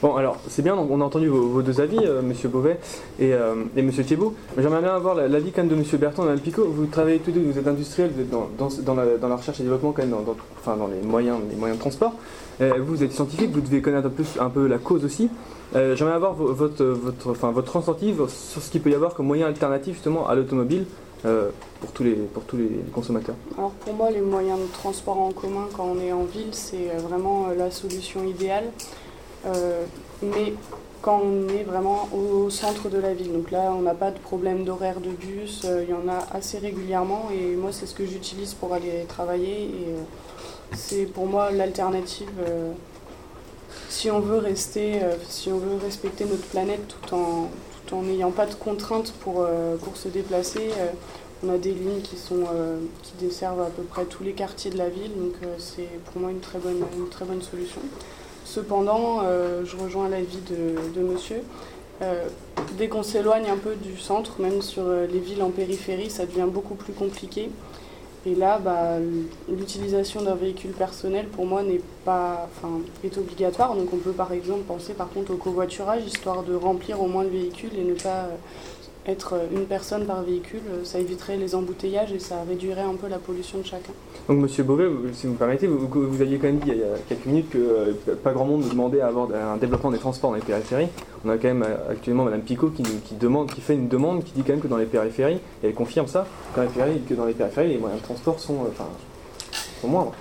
Bon, 0.00 0.14
alors 0.14 0.36
c'est 0.48 0.62
bien, 0.62 0.76
on 0.76 1.00
a 1.00 1.04
entendu 1.04 1.26
vos, 1.26 1.60
deux 1.60 1.80
avis, 1.80 1.98
Monsieur 2.22 2.48
Beauvais 2.48 2.78
et, 3.18 3.32
et 3.76 3.82
Monsieur 3.82 4.04
Thiebaud. 4.04 4.32
J'aimerais 4.56 4.80
bien 4.80 4.94
avoir 4.94 5.16
l'avis 5.16 5.50
quand 5.50 5.62
même 5.62 5.70
de 5.70 5.74
Monsieur 5.74 5.98
Bertrand 5.98 6.22
et 6.22 6.26
Mme 6.26 6.40
Picot. 6.40 6.66
Vous 6.66 6.86
travaillez 6.86 7.18
tous 7.18 7.32
deux, 7.32 7.40
vous 7.40 7.58
êtes 7.58 7.66
industriel, 7.66 8.12
dans, 8.30 8.48
dans, 8.58 8.94
la, 8.94 9.36
recherche 9.36 9.58
et 9.58 9.64
développement 9.64 9.90
quand 9.90 10.02
même, 10.02 10.14
dans, 10.14 10.86
les, 10.86 11.06
moyens, 11.06 11.38
les 11.50 11.56
moyens 11.56 11.78
de 11.78 11.80
transport. 11.80 12.12
vous 12.60 13.02
êtes 13.02 13.12
scientifique, 13.12 13.50
vous 13.50 13.60
devez 13.60 13.82
connaître 13.82 14.06
un 14.06 14.10
peu, 14.10 14.24
un 14.38 14.50
peu 14.50 14.66
la 14.68 14.78
cause 14.78 15.04
aussi. 15.04 15.30
Euh, 15.76 15.94
j'aimerais 15.96 16.14
avoir 16.14 16.32
votre, 16.32 16.84
votre, 16.84 17.30
enfin, 17.30 17.50
votre 17.50 17.82
sur 17.82 18.62
ce 18.62 18.70
qu'il 18.70 18.80
peut 18.80 18.90
y 18.90 18.94
avoir 18.94 19.14
comme 19.14 19.26
moyen 19.26 19.46
alternatif 19.46 19.94
justement 19.94 20.26
à 20.26 20.34
l'automobile 20.34 20.86
euh, 21.26 21.50
pour, 21.80 21.92
tous 21.92 22.04
les, 22.04 22.12
pour 22.12 22.44
tous 22.44 22.56
les 22.56 22.70
consommateurs. 22.92 23.34
Alors 23.56 23.72
pour 23.72 23.92
moi, 23.92 24.10
les 24.10 24.20
moyens 24.20 24.58
de 24.58 24.72
transport 24.72 25.20
en 25.20 25.32
commun 25.32 25.66
quand 25.76 25.84
on 25.84 26.00
est 26.00 26.12
en 26.12 26.24
ville, 26.24 26.52
c'est 26.52 26.90
euh, 26.90 27.00
vraiment 27.00 27.48
la 27.56 27.70
solution 27.70 28.24
idéale. 28.24 28.64
Mais 30.22 30.54
quand 31.00 31.20
on 31.24 31.48
est 31.48 31.62
vraiment 31.62 32.08
au 32.12 32.50
centre 32.50 32.88
de 32.88 32.98
la 32.98 33.14
ville. 33.14 33.32
Donc 33.32 33.50
là, 33.50 33.72
on 33.76 33.82
n'a 33.82 33.94
pas 33.94 34.10
de 34.10 34.18
problème 34.18 34.64
d'horaire 34.64 35.00
de 35.00 35.10
bus, 35.10 35.64
il 35.64 35.90
y 35.90 35.94
en 35.94 36.08
a 36.08 36.18
assez 36.32 36.58
régulièrement 36.58 37.28
et 37.32 37.54
moi, 37.54 37.70
c'est 37.72 37.86
ce 37.86 37.94
que 37.94 38.04
j'utilise 38.04 38.54
pour 38.54 38.74
aller 38.74 39.04
travailler 39.08 39.64
et 39.64 40.74
c'est 40.74 41.06
pour 41.06 41.26
moi 41.26 41.50
l'alternative 41.50 42.30
si 43.88 44.10
on 44.10 44.20
veut 44.20 44.38
rester, 44.38 45.02
euh, 45.02 45.14
si 45.28 45.50
on 45.50 45.58
veut 45.58 45.76
respecter 45.76 46.24
notre 46.24 46.46
planète 46.46 46.86
tout 46.88 47.14
en 47.14 47.48
tout 47.86 47.96
en 47.96 48.02
n'ayant 48.02 48.30
pas 48.30 48.44
de 48.44 48.54
contraintes 48.54 49.12
pour, 49.20 49.40
euh, 49.40 49.76
pour 49.76 49.96
se 49.96 50.08
déplacer, 50.08 50.70
euh, 50.78 50.88
on 51.42 51.48
a 51.48 51.56
des 51.56 51.72
lignes 51.72 52.02
qui 52.02 52.16
sont 52.16 52.44
qui 53.02 53.12
desservent 53.20 53.62
à 53.62 53.70
peu 53.70 53.82
près 53.82 54.04
tous 54.04 54.24
les 54.24 54.32
quartiers 54.32 54.70
de 54.70 54.76
la 54.76 54.88
ville, 54.88 55.12
donc 55.16 55.34
c'est 55.58 55.88
pour 56.06 56.20
moi 56.20 56.32
une 56.32 56.40
très 56.40 56.58
bonne 56.58 56.82
une 56.96 57.08
très 57.08 57.24
bonne 57.24 57.40
solution. 57.40 57.80
Cependant, 58.48 59.20
je 59.64 59.76
rejoins 59.76 60.08
l'avis 60.08 60.40
de, 60.48 60.98
de 60.98 61.06
monsieur. 61.06 61.42
dès 62.78 62.88
qu'on 62.88 63.02
s'éloigne 63.02 63.50
un 63.50 63.58
peu 63.58 63.74
du 63.74 63.98
centre, 63.98 64.40
même 64.40 64.62
sur 64.62 64.84
les 64.88 65.18
villes 65.18 65.42
en 65.42 65.50
périphérie, 65.50 66.08
ça 66.08 66.24
devient 66.24 66.46
beaucoup 66.48 66.74
plus 66.74 66.94
compliqué. 66.94 67.50
Et 68.26 68.34
là, 68.34 68.58
bah, 68.58 68.96
l'utilisation 69.48 70.22
d'un 70.22 70.34
véhicule 70.34 70.72
personnel, 70.72 71.28
pour 71.28 71.46
moi, 71.46 71.62
n'est 71.62 71.80
pas, 72.04 72.48
enfin, 72.56 72.80
est 73.04 73.16
obligatoire. 73.16 73.74
Donc, 73.74 73.92
on 73.92 73.98
peut 73.98 74.12
par 74.12 74.32
exemple 74.32 74.62
penser 74.62 74.92
par 74.92 75.08
contre 75.08 75.32
au 75.32 75.36
covoiturage, 75.36 76.04
histoire 76.04 76.42
de 76.42 76.54
remplir 76.54 77.00
au 77.00 77.06
moins 77.06 77.22
le 77.22 77.30
véhicule 77.30 77.70
et 77.78 77.84
ne 77.84 77.94
pas 77.94 78.24
euh, 78.24 78.36
être 79.08 79.34
une 79.52 79.64
personne 79.64 80.04
par 80.04 80.22
véhicule. 80.22 80.60
Ça 80.84 80.98
éviterait 80.98 81.36
les 81.36 81.54
embouteillages 81.54 82.12
et 82.12 82.18
ça 82.18 82.36
réduirait 82.48 82.82
un 82.82 82.94
peu 82.94 83.08
la 83.08 83.18
pollution 83.18 83.58
de 83.58 83.64
chacun. 83.64 83.92
Donc, 84.28 84.38
Monsieur 84.38 84.62
Beauvais, 84.64 84.88
si 85.14 85.26
vous 85.26 85.32
me 85.32 85.38
permettez, 85.38 85.66
vous, 85.66 85.88
vous 85.88 86.20
aviez 86.22 86.36
quand 86.38 86.48
même 86.48 86.58
dit 86.58 86.68
il 86.70 86.78
y 86.78 86.82
a 86.82 86.98
quelques 87.08 87.24
minutes 87.26 87.48
que 87.50 87.58
euh, 87.58 88.14
pas 88.22 88.32
grand 88.32 88.44
monde 88.44 88.68
demandait 88.68 89.00
à 89.00 89.06
avoir 89.08 89.28
un 89.32 89.56
développement 89.56 89.90
des 89.90 89.98
transports 89.98 90.30
dans 90.30 90.36
les 90.36 90.42
périphéries. 90.42 90.88
On 91.24 91.30
a 91.30 91.36
quand 91.38 91.48
même 91.48 91.62
euh, 91.66 91.90
actuellement 91.92 92.24
Madame 92.24 92.42
Picot 92.42 92.68
qui, 92.70 92.82
nous- 92.82 93.00
qui 93.04 93.14
demande, 93.14 93.50
qui 93.50 93.60
fait 93.62 93.74
une 93.74 93.88
demande, 93.88 94.22
qui 94.24 94.32
dit 94.32 94.42
quand 94.42 94.52
même 94.52 94.60
que 94.60 94.68
dans 94.68 94.76
les 94.76 94.84
périphéries, 94.86 95.40
et 95.62 95.68
elle 95.68 95.74
confirme 95.74 96.06
ça, 96.06 96.26
que 96.54 96.56
dans 96.60 96.62
les 96.64 96.68
périphéries, 96.68 97.00
que 97.08 97.14
dans 97.14 97.24
les, 97.24 97.32
périphéries, 97.34 97.68
les 97.68 97.78
moyens 97.78 98.00
de 98.02 98.04
transport 98.06 98.38
sont, 98.38 98.54
euh, 98.56 98.68
enfin, 98.70 98.86
sont 99.80 99.88
moindres. 99.88 100.12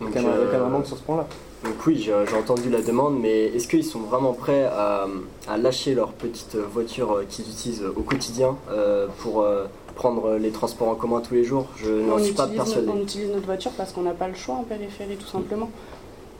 Il 0.00 0.06
y 0.06 0.10
a 0.10 0.12
quand 0.12 0.22
même, 0.22 0.30
un 0.30 0.54
euh, 0.66 0.68
manque 0.68 0.86
sur 0.86 0.96
ce 0.98 1.02
point-là. 1.02 1.26
Donc 1.64 1.74
oui, 1.86 1.96
j'ai 1.98 2.12
entendu 2.36 2.70
la 2.70 2.80
demande, 2.82 3.18
mais 3.20 3.46
est-ce 3.46 3.66
qu'ils 3.66 3.84
sont 3.84 3.98
vraiment 4.00 4.32
prêts 4.32 4.64
à, 4.64 5.06
à 5.48 5.56
lâcher 5.56 5.94
leur 5.94 6.12
petite 6.12 6.54
voiture 6.56 7.12
euh, 7.12 7.24
qu'ils 7.28 7.46
utilisent 7.48 7.82
au 7.84 8.02
quotidien 8.02 8.56
euh, 8.70 9.08
pour 9.18 9.42
euh, 9.42 9.64
prendre 9.96 10.34
les 10.36 10.50
transports 10.50 10.88
en 10.88 10.94
commun 10.94 11.20
tous 11.20 11.34
les 11.34 11.42
jours? 11.42 11.66
Je 11.76 11.90
n'en 11.90 12.14
on, 12.14 12.18
suis 12.22 12.32
pas 12.32 12.44
utilise, 12.44 12.62
persuadé. 12.62 12.88
on 12.94 13.02
utilise 13.02 13.30
notre 13.30 13.46
voiture 13.46 13.72
parce 13.76 13.92
qu'on 13.92 14.02
n'a 14.02 14.12
pas 14.12 14.28
le 14.28 14.34
choix 14.34 14.54
en 14.54 14.62
périphérie, 14.62 15.16
tout 15.16 15.26
simplement. 15.26 15.68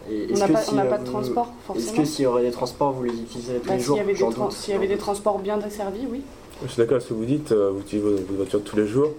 Et 0.08 0.26
On 0.28 0.32
est-ce 0.34 0.40
n'a 0.40 0.46
que 0.48 0.52
pas, 0.52 0.62
si, 0.62 0.74
de 0.76 0.80
vous- 0.80 1.04
transport, 1.10 1.46
Est-ce 1.48 1.66
forcément. 1.66 1.96
que 2.02 2.04
s'il 2.08 2.22
y 2.22 2.26
aurait 2.26 2.42
des 2.44 2.50
transports, 2.52 2.92
vous 2.92 3.02
les 3.04 3.12
utiliseriez 3.12 3.58
tous 3.60 3.68
Bah, 3.68 3.74
les 3.74 3.78
S'il 3.80 3.86
jours 3.86 3.96
y, 3.96 4.00
avait 4.00 4.12
des 4.12 4.18
J'en 4.18 4.30
tran- 4.30 4.44
doute. 4.44 4.52
s'il 4.52 4.72
y 4.72 4.76
avait 4.76 4.86
des 4.86 4.96
transports 4.98 5.38
bien 5.40 5.58
desservis, 5.58 6.06
oui. 6.10 6.22
Je 6.62 6.68
suis 6.68 6.76
d'accord 6.78 6.94
avec 6.94 7.02
ce 7.02 7.08
que 7.08 7.14
vous 7.14 7.24
dites, 7.24 7.52
vous 7.52 7.80
utilisez 7.80 8.08
votre 8.08 8.32
voiture 8.34 8.62
tous 8.64 8.76
les 8.76 8.86
jours, 8.86 9.10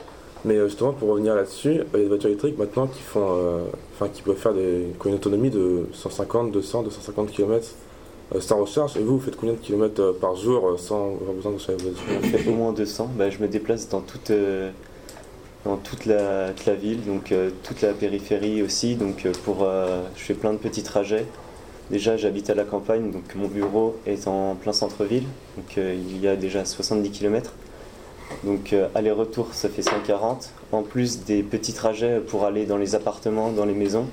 mais 0.45 0.57
justement 0.65 0.93
pour 0.93 1.09
revenir 1.09 1.35
là-dessus, 1.35 1.71
il 1.73 1.77
y 1.77 1.81
a 1.81 1.99
des 1.99 2.07
voitures 2.07 2.29
électriques 2.29 2.57
maintenant 2.57 2.87
qui 2.87 3.01
font, 3.01 3.27
euh, 3.31 3.59
qui 4.07 4.21
peuvent 4.21 4.37
faire 4.37 4.53
des, 4.53 4.87
une 5.05 5.13
autonomie 5.13 5.49
de 5.49 5.87
150, 5.93 6.51
200, 6.51 6.83
250 6.83 7.31
km 7.31 7.67
sans 8.39 8.59
recharge. 8.59 8.97
Et 8.97 9.01
vous, 9.01 9.17
vous 9.17 9.25
faites 9.25 9.35
combien 9.35 9.55
de 9.55 9.59
kilomètres 9.59 10.01
euh, 10.01 10.13
par 10.13 10.35
jour 10.35 10.67
euh, 10.67 10.77
sans 10.77 11.15
avoir 11.15 11.33
besoin 11.33 11.51
de 11.51 11.57
voiture 11.57 11.77
J'en 12.21 12.37
fais 12.37 12.49
au 12.49 12.53
moins 12.53 12.73
200. 12.73 13.11
Bah, 13.17 13.29
je 13.29 13.39
me 13.39 13.47
déplace 13.47 13.89
dans 13.89 14.01
toute, 14.01 14.31
euh, 14.31 14.69
dans 15.65 15.77
toute, 15.77 16.05
la, 16.05 16.51
ville, 16.79 17.03
donc 17.05 17.33
toute 17.63 17.81
la 17.81 17.93
périphérie 17.93 18.61
aussi. 18.61 18.95
Donc 18.95 19.27
pour, 19.43 19.67
je 20.15 20.21
fais 20.21 20.33
plein 20.33 20.53
de 20.53 20.57
petits 20.57 20.83
trajets. 20.83 21.25
Déjà, 21.91 22.17
j'habite 22.17 22.49
à 22.49 22.55
la 22.55 22.63
campagne, 22.63 23.11
donc 23.11 23.23
mon 23.35 23.47
bureau 23.47 23.97
est 24.05 24.27
en 24.27 24.55
plein 24.55 24.73
centre-ville. 24.73 25.25
Donc 25.57 25.75
il 25.75 26.21
y 26.21 26.27
a 26.27 26.35
déjà 26.37 26.63
70 26.63 27.11
km. 27.11 27.51
Donc 28.43 28.73
euh, 28.73 28.87
aller-retour, 28.95 29.53
ça 29.53 29.69
fait 29.69 29.81
140. 29.81 30.51
En 30.71 30.83
plus 30.83 31.23
des 31.25 31.43
petits 31.43 31.73
trajets 31.73 32.19
pour 32.19 32.45
aller 32.45 32.65
dans 32.65 32.77
les 32.77 32.95
appartements, 32.95 33.51
dans 33.51 33.65
les 33.65 33.73
maisons. 33.73 34.05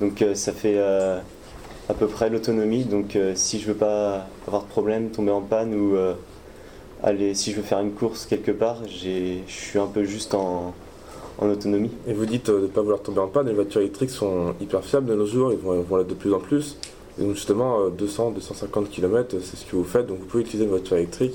Donc 0.00 0.22
euh, 0.22 0.34
ça 0.34 0.52
fait 0.52 0.74
euh, 0.76 1.18
à 1.88 1.94
peu 1.94 2.06
près 2.06 2.30
l'autonomie. 2.30 2.84
Donc 2.84 3.18
si 3.34 3.60
je 3.60 3.66
veux 3.66 3.74
pas 3.74 4.26
avoir 4.46 4.62
de 4.62 4.68
problème, 4.68 5.10
tomber 5.10 5.32
en 5.32 5.42
panne 5.42 5.74
ou 5.74 5.96
aller, 7.02 7.34
si 7.34 7.52
je 7.52 7.56
veux 7.56 7.62
faire 7.62 7.80
une 7.80 7.92
course 7.92 8.26
quelque 8.26 8.50
part, 8.50 8.78
je 8.88 9.38
suis 9.46 9.78
un 9.78 9.86
peu 9.86 10.04
juste 10.04 10.34
en, 10.34 10.74
autonomie. 11.40 11.90
Et 12.06 12.14
vous 12.14 12.26
dites 12.26 12.48
de 12.50 12.60
ne 12.60 12.66
pas 12.68 12.80
vouloir 12.80 13.02
tomber 13.02 13.20
en 13.20 13.26
panne, 13.28 13.48
les 13.48 13.52
voitures 13.52 13.82
électriques 13.82 14.10
sont 14.10 14.54
hyper 14.60 14.82
fiables 14.82 15.06
de 15.06 15.14
nos 15.14 15.26
jours, 15.26 15.52
ils 15.52 15.58
vont, 15.58 15.82
vont 15.82 15.98
de 15.98 16.14
plus 16.14 16.32
en 16.32 16.38
plus. 16.38 16.78
Donc 17.18 17.34
justement, 17.34 17.80
euh, 17.80 17.90
200, 17.90 18.32
250 18.32 18.90
km, 18.90 19.36
c'est 19.40 19.56
ce 19.56 19.64
que 19.64 19.76
vous 19.76 19.84
faites, 19.84 20.06
donc 20.06 20.18
vous 20.18 20.26
pouvez 20.26 20.42
utiliser 20.42 20.64
une 20.64 20.70
voiture 20.70 20.96
électrique 20.96 21.34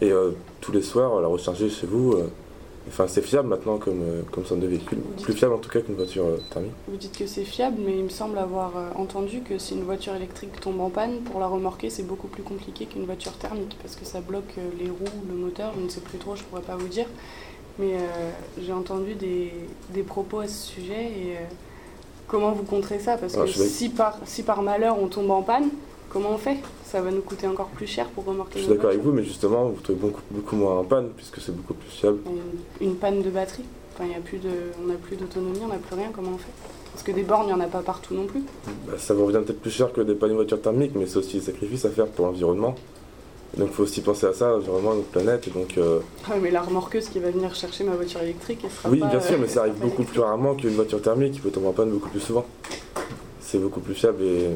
et 0.00 0.10
euh, 0.12 0.30
tous 0.60 0.72
les 0.72 0.82
soirs 0.82 1.20
la 1.20 1.28
recharger 1.28 1.68
chez 1.70 1.86
vous. 1.86 2.12
euh, 2.12 2.28
Enfin, 2.90 3.04
c'est 3.06 3.20
fiable 3.20 3.48
maintenant 3.48 3.76
comme, 3.76 4.00
euh, 4.02 4.22
comme 4.32 4.46
somme 4.46 4.60
de 4.60 4.66
véhicule, 4.66 5.00
plus 5.22 5.34
fiable 5.34 5.52
en 5.52 5.58
tout 5.58 5.68
cas 5.68 5.80
qu'une 5.82 5.94
voiture 5.96 6.24
thermique. 6.50 6.72
Vous 6.88 6.96
dites 6.96 7.18
que 7.18 7.26
c'est 7.26 7.44
fiable, 7.44 7.76
mais 7.84 7.98
il 7.98 8.04
me 8.04 8.08
semble 8.08 8.38
avoir 8.38 8.72
entendu 8.96 9.42
que 9.42 9.58
si 9.58 9.74
une 9.74 9.82
voiture 9.82 10.14
électrique 10.14 10.58
tombe 10.58 10.80
en 10.80 10.88
panne, 10.88 11.18
pour 11.30 11.38
la 11.38 11.48
remorquer, 11.48 11.90
c'est 11.90 12.04
beaucoup 12.04 12.28
plus 12.28 12.42
compliqué 12.42 12.86
qu'une 12.86 13.04
voiture 13.04 13.32
thermique, 13.32 13.76
parce 13.82 13.94
que 13.94 14.06
ça 14.06 14.22
bloque 14.22 14.54
les 14.80 14.88
roues, 14.88 15.04
le 15.28 15.34
moteur, 15.34 15.74
je 15.78 15.84
ne 15.84 15.88
sais 15.90 16.00
plus 16.00 16.16
trop, 16.16 16.34
je 16.34 16.42
pourrais 16.44 16.62
pas 16.62 16.76
vous 16.76 16.88
dire. 16.88 17.04
Mais 17.78 17.92
euh, 17.92 18.30
j'ai 18.58 18.72
entendu 18.72 19.14
des, 19.16 19.52
des 19.92 20.02
propos 20.02 20.38
à 20.40 20.48
ce 20.48 20.68
sujet, 20.72 21.02
et 21.04 21.36
euh, 21.36 21.44
comment 22.26 22.52
vous 22.52 22.62
contrez 22.64 23.00
ça? 23.00 23.18
Parce 23.18 23.34
Ah, 23.36 23.44
que 23.44 23.50
si 23.50 23.90
par, 23.90 24.18
si 24.24 24.42
par 24.42 24.62
malheur 24.62 24.96
on 24.98 25.08
tombe 25.08 25.30
en 25.30 25.42
panne, 25.42 25.68
comment 26.10 26.30
on 26.30 26.38
fait? 26.38 26.56
Ça 26.84 27.00
va 27.00 27.10
nous 27.10 27.20
coûter 27.22 27.46
encore 27.46 27.68
plus 27.68 27.86
cher 27.86 28.06
pour 28.08 28.24
remorquer 28.24 28.60
Je 28.60 28.64
suis 28.64 28.72
d'accord 28.74 28.90
avec 28.90 29.02
vous, 29.02 29.12
mais 29.12 29.22
justement, 29.24 29.66
vous 29.68 29.80
trouvez 29.82 29.98
beaucoup, 29.98 30.22
beaucoup 30.30 30.56
moins 30.56 30.78
en 30.78 30.84
panne 30.84 31.10
puisque 31.16 31.40
c'est 31.40 31.54
beaucoup 31.54 31.74
plus 31.74 31.90
fiable. 31.90 32.18
Une, 32.80 32.88
une 32.88 32.94
panne 32.96 33.22
de 33.22 33.30
batterie, 33.30 33.64
enfin, 33.94 34.04
il 34.06 34.12
y 34.12 34.14
a 34.14 34.20
plus 34.20 34.38
de, 34.38 34.48
on 34.82 34.86
n'a 34.88 34.94
plus 34.94 35.16
d'autonomie, 35.16 35.60
on 35.64 35.68
n'a 35.68 35.76
plus 35.76 35.94
rien, 35.96 36.10
comment 36.14 36.30
on 36.34 36.38
fait? 36.38 36.52
Parce 36.92 37.02
que 37.02 37.12
des 37.12 37.22
bornes, 37.22 37.44
il 37.44 37.48
n'y 37.48 37.52
en 37.52 37.60
a 37.60 37.66
pas 37.68 37.82
partout 37.82 38.14
non 38.14 38.26
plus. 38.26 38.42
Bah, 38.86 38.94
ça 38.98 39.14
vous 39.14 39.26
revient 39.26 39.40
peut-être 39.44 39.60
plus 39.60 39.70
cher 39.70 39.92
que 39.92 40.00
dépanner 40.00 40.32
une 40.32 40.38
voiture 40.38 40.60
thermique, 40.60 40.92
mais 40.94 41.06
c'est 41.06 41.18
aussi 41.18 41.36
des 41.38 41.44
sacrifices 41.44 41.84
à 41.84 41.90
faire 41.90 42.06
pour 42.06 42.26
l'environnement. 42.26 42.74
Donc 43.56 43.68
il 43.70 43.74
faut 43.74 43.82
aussi 43.84 44.00
penser 44.00 44.26
à 44.26 44.32
ça, 44.32 44.50
l'environnement, 44.50 44.94
notre 44.94 45.08
planète. 45.08 45.46
Et 45.48 45.50
donc, 45.50 45.78
euh, 45.78 46.00
Ah, 46.28 46.34
mais 46.40 46.50
la 46.50 46.60
remorqueuse 46.62 47.08
qui 47.08 47.18
va 47.18 47.30
venir 47.30 47.54
chercher 47.54 47.84
ma 47.84 47.92
voiture 47.94 48.20
électrique, 48.22 48.60
elle 48.64 48.70
sera 48.70 48.88
oui, 48.90 48.98
pas, 48.98 49.06
bien 49.06 49.20
sûr, 49.20 49.34
euh, 49.34 49.38
mais 49.40 49.48
ça 49.48 49.60
arrive 49.60 49.74
beaucoup 49.74 49.86
électrique. 49.86 50.10
plus 50.10 50.20
rarement 50.20 50.54
qu'une 50.54 50.70
voiture 50.74 51.00
thermique 51.00 51.34
qui 51.34 51.40
peut 51.40 51.50
tomber 51.50 51.68
en 51.68 51.72
panne 51.72 51.90
beaucoup 51.90 52.08
plus 52.08 52.20
souvent. 52.20 52.44
C'est 53.40 53.58
beaucoup 53.58 53.80
plus 53.80 53.94
fiable 53.94 54.22
et 54.22 54.48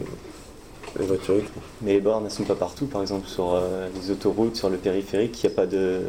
les 0.98 1.06
voitures 1.06 1.34
électriques. 1.34 1.62
Mais 1.82 1.92
les 1.94 2.00
bornes, 2.00 2.24
elles 2.24 2.30
sont 2.30 2.44
pas 2.44 2.54
partout. 2.54 2.86
Par 2.86 3.00
exemple, 3.02 3.26
sur 3.28 3.54
euh, 3.54 3.88
les 3.94 4.10
autoroutes, 4.10 4.56
sur 4.56 4.68
le 4.70 4.76
périphérique, 4.76 5.42
il 5.42 5.46
n'y 5.46 5.52
a 5.52 5.56
pas 5.56 5.66
de, 5.66 6.00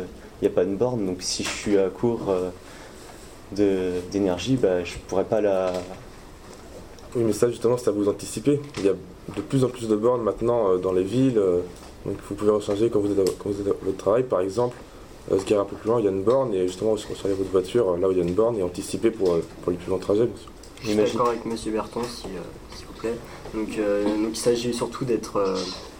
il 0.41 0.45
y 0.45 0.47
a 0.47 0.53
pas 0.53 0.65
de 0.65 0.73
borne. 0.75 1.05
Donc 1.05 1.17
si 1.21 1.43
je 1.43 1.49
suis 1.49 1.77
à 1.77 1.89
court 1.89 2.29
euh, 2.29 2.49
de- 3.55 3.99
d'énergie, 4.11 4.55
bah, 4.57 4.83
je 4.83 4.93
pourrais 5.07 5.23
pas 5.25 5.41
la. 5.41 5.71
Oui, 7.15 7.23
mais 7.25 7.33
ça, 7.33 7.49
justement, 7.49 7.77
c'est 7.77 7.89
à 7.89 7.91
vous 7.91 8.09
anticiper. 8.09 8.59
Il 8.79 8.85
y 8.85 8.89
a 8.89 8.93
de 9.35 9.41
plus 9.41 9.63
en 9.63 9.69
plus 9.69 9.87
de 9.87 9.95
bornes 9.95 10.21
maintenant 10.23 10.69
euh, 10.71 10.77
dans 10.77 10.91
les 10.93 11.03
villes. 11.03 11.37
euh, 11.37 11.59
donc 12.05 12.15
vous 12.27 12.35
pouvez 12.35 12.51
recharger 12.51 12.89
quand 12.89 12.99
vous 12.99 13.11
êtes 13.11 13.19
à, 13.19 13.31
quand 13.39 13.49
vous 13.49 13.61
êtes 13.61 13.67
à 13.67 13.75
votre 13.85 13.97
travail, 13.97 14.23
par 14.23 14.41
exemple. 14.41 14.75
euh, 15.31 15.39
se 15.39 15.45
garer 15.45 15.61
un 15.61 15.65
peu 15.65 15.77
plus 15.77 15.87
loin, 15.89 15.99
il 15.99 16.05
y 16.05 16.07
a 16.09 16.11
une 16.11 16.23
borne, 16.23 16.53
et 16.53 16.67
justement, 16.67 16.91
recharger 16.91 17.33
votre 17.33 17.49
voiture 17.51 17.91
euh, 17.91 17.97
là 17.97 18.09
où 18.09 18.11
il 18.11 18.17
y 18.17 18.21
a 18.21 18.25
une 18.25 18.33
borne 18.33 18.57
et 18.57 18.63
anticiper 18.63 19.09
pour, 19.09 19.31
euh, 19.33 19.41
pour 19.61 19.71
les 19.71 19.77
plus 19.77 19.89
longs 19.89 19.97
trajets, 19.99 20.25
bien 20.25 20.35
sûr. 20.35 20.49
Je 20.83 20.89
suis 20.89 20.97
d'accord 21.13 21.29
avec 21.29 21.45
Monsieur 21.45 21.71
Berton, 21.71 22.01
si, 22.03 22.25
euh, 22.25 22.39
vous 22.71 22.82
euh, 23.05 24.05
donc 24.05 24.29
il 24.33 24.35
s'agit 24.35 24.73
surtout 24.73 25.05
d'être 25.05 25.37
euh, 25.37 25.55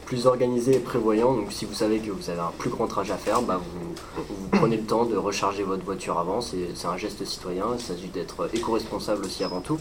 plus 0.05 0.27
organisé 0.27 0.75
et 0.75 0.79
prévoyant. 0.79 1.33
Donc 1.33 1.51
si 1.51 1.65
vous 1.65 1.73
savez 1.73 1.99
que 1.99 2.11
vous 2.11 2.29
avez 2.29 2.39
un 2.39 2.51
plus 2.57 2.69
grand 2.69 2.87
trajet 2.87 3.13
à 3.13 3.17
faire, 3.17 3.41
bah, 3.41 3.59
vous, 3.59 4.47
prenez 4.51 4.77
le 4.77 4.83
temps 4.83 5.05
de 5.05 5.15
recharger 5.15 5.63
votre 5.63 5.83
voiture 5.83 6.19
avant. 6.19 6.41
C'est, 6.41 6.85
un 6.85 6.97
geste 6.97 7.25
citoyen. 7.25 7.65
Il 7.77 7.83
s'agit 7.83 8.07
d'être 8.07 8.49
éco-responsable 8.53 9.25
aussi 9.25 9.43
avant 9.43 9.61
tout. 9.61 9.79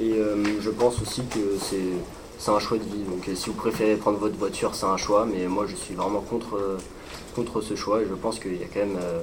Et 0.00 0.12
euh, 0.12 0.60
je 0.60 0.70
pense 0.70 1.02
aussi 1.02 1.22
que 1.26 1.56
c'est, 1.60 1.76
c'est 2.38 2.50
un 2.50 2.60
choix 2.60 2.78
de 2.78 2.84
vie. 2.84 3.02
Donc 3.08 3.28
euh, 3.28 3.34
si 3.34 3.50
vous 3.50 3.56
préférez 3.56 3.96
prendre 3.96 4.18
votre 4.18 4.36
voiture, 4.36 4.74
c'est 4.74 4.86
un 4.86 4.96
choix. 4.96 5.26
Mais 5.26 5.46
moi, 5.46 5.66
je 5.66 5.76
suis 5.76 5.94
vraiment 5.94 6.20
contre, 6.20 6.56
euh, 6.56 6.78
contre 7.34 7.60
ce 7.60 7.74
choix. 7.74 8.00
Et 8.00 8.06
je 8.08 8.14
pense 8.14 8.38
qu'il 8.38 8.56
y 8.56 8.64
a 8.64 8.68
quand 8.72 8.80
même 8.80 8.98
euh, 9.02 9.20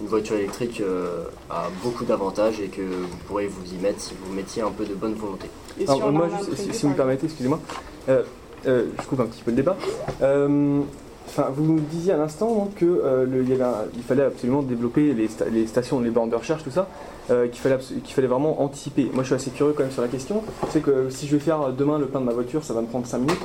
une 0.00 0.06
voiture 0.08 0.36
électrique 0.36 0.80
euh, 0.80 1.24
a 1.50 1.64
beaucoup 1.82 2.04
d'avantages 2.04 2.60
et 2.60 2.68
que 2.68 2.82
vous 2.82 3.16
pourrez 3.26 3.46
vous 3.46 3.72
y 3.72 3.76
mettre 3.76 4.00
si 4.00 4.14
vous 4.24 4.32
mettiez 4.32 4.62
un 4.62 4.70
peu 4.70 4.84
de 4.84 4.94
bonne 4.94 5.14
volonté. 5.14 5.48
Et 5.78 5.84
Alors, 5.84 5.96
si 5.96 6.08
moi, 6.10 6.28
juste, 6.38 6.56
si, 6.56 6.72
si 6.74 6.82
vous 6.82 6.90
me 6.92 6.96
permettez, 6.96 7.26
excusez-moi, 7.26 7.60
euh, 8.08 8.22
euh, 8.66 8.86
je 9.00 9.06
coupe 9.06 9.20
un 9.20 9.26
petit 9.26 9.42
peu 9.42 9.50
le 9.50 9.56
débat. 9.56 9.76
Euh, 10.22 10.80
Enfin, 11.28 11.46
vous 11.54 11.62
nous 11.64 11.78
disiez 11.80 12.12
à 12.12 12.16
l'instant 12.16 12.68
euh, 12.82 13.24
le- 13.24 13.44
il, 13.44 14.02
fallait 14.02 14.24
absolument 14.24 14.60
développer 14.60 15.14
les, 15.14 15.28
sta- 15.28 15.48
les 15.50 15.66
stations, 15.66 16.00
les 16.00 16.10
bornes 16.10 16.30
de 16.30 16.34
recherche, 16.36 16.62
tout 16.64 16.70
ça, 16.70 16.88
euh, 17.30 17.46
qu'il 17.46 17.60
fallait, 17.60 17.78
qu'il 17.78 18.12
fallait 18.12 18.26
vraiment 18.26 18.60
anticiper. 18.60 19.08
Moi, 19.14 19.22
je 19.22 19.28
suis 19.28 19.34
assez 19.36 19.50
curieux 19.50 19.72
quand 19.72 19.84
même 19.84 19.92
sur 19.92 20.02
la 20.02 20.08
question. 20.08 20.42
C'est 20.70 20.82
que 20.82 21.08
si 21.10 21.26
je 21.28 21.36
vais 21.36 21.40
faire 21.42 21.72
demain 21.72 21.98
le 21.98 22.06
plein 22.06 22.20
de 22.20 22.26
ma 22.26 22.32
voiture, 22.32 22.64
ça 22.64 22.74
va 22.74 22.82
me 22.82 22.86
prendre 22.86 23.06
5 23.06 23.18
minutes. 23.18 23.38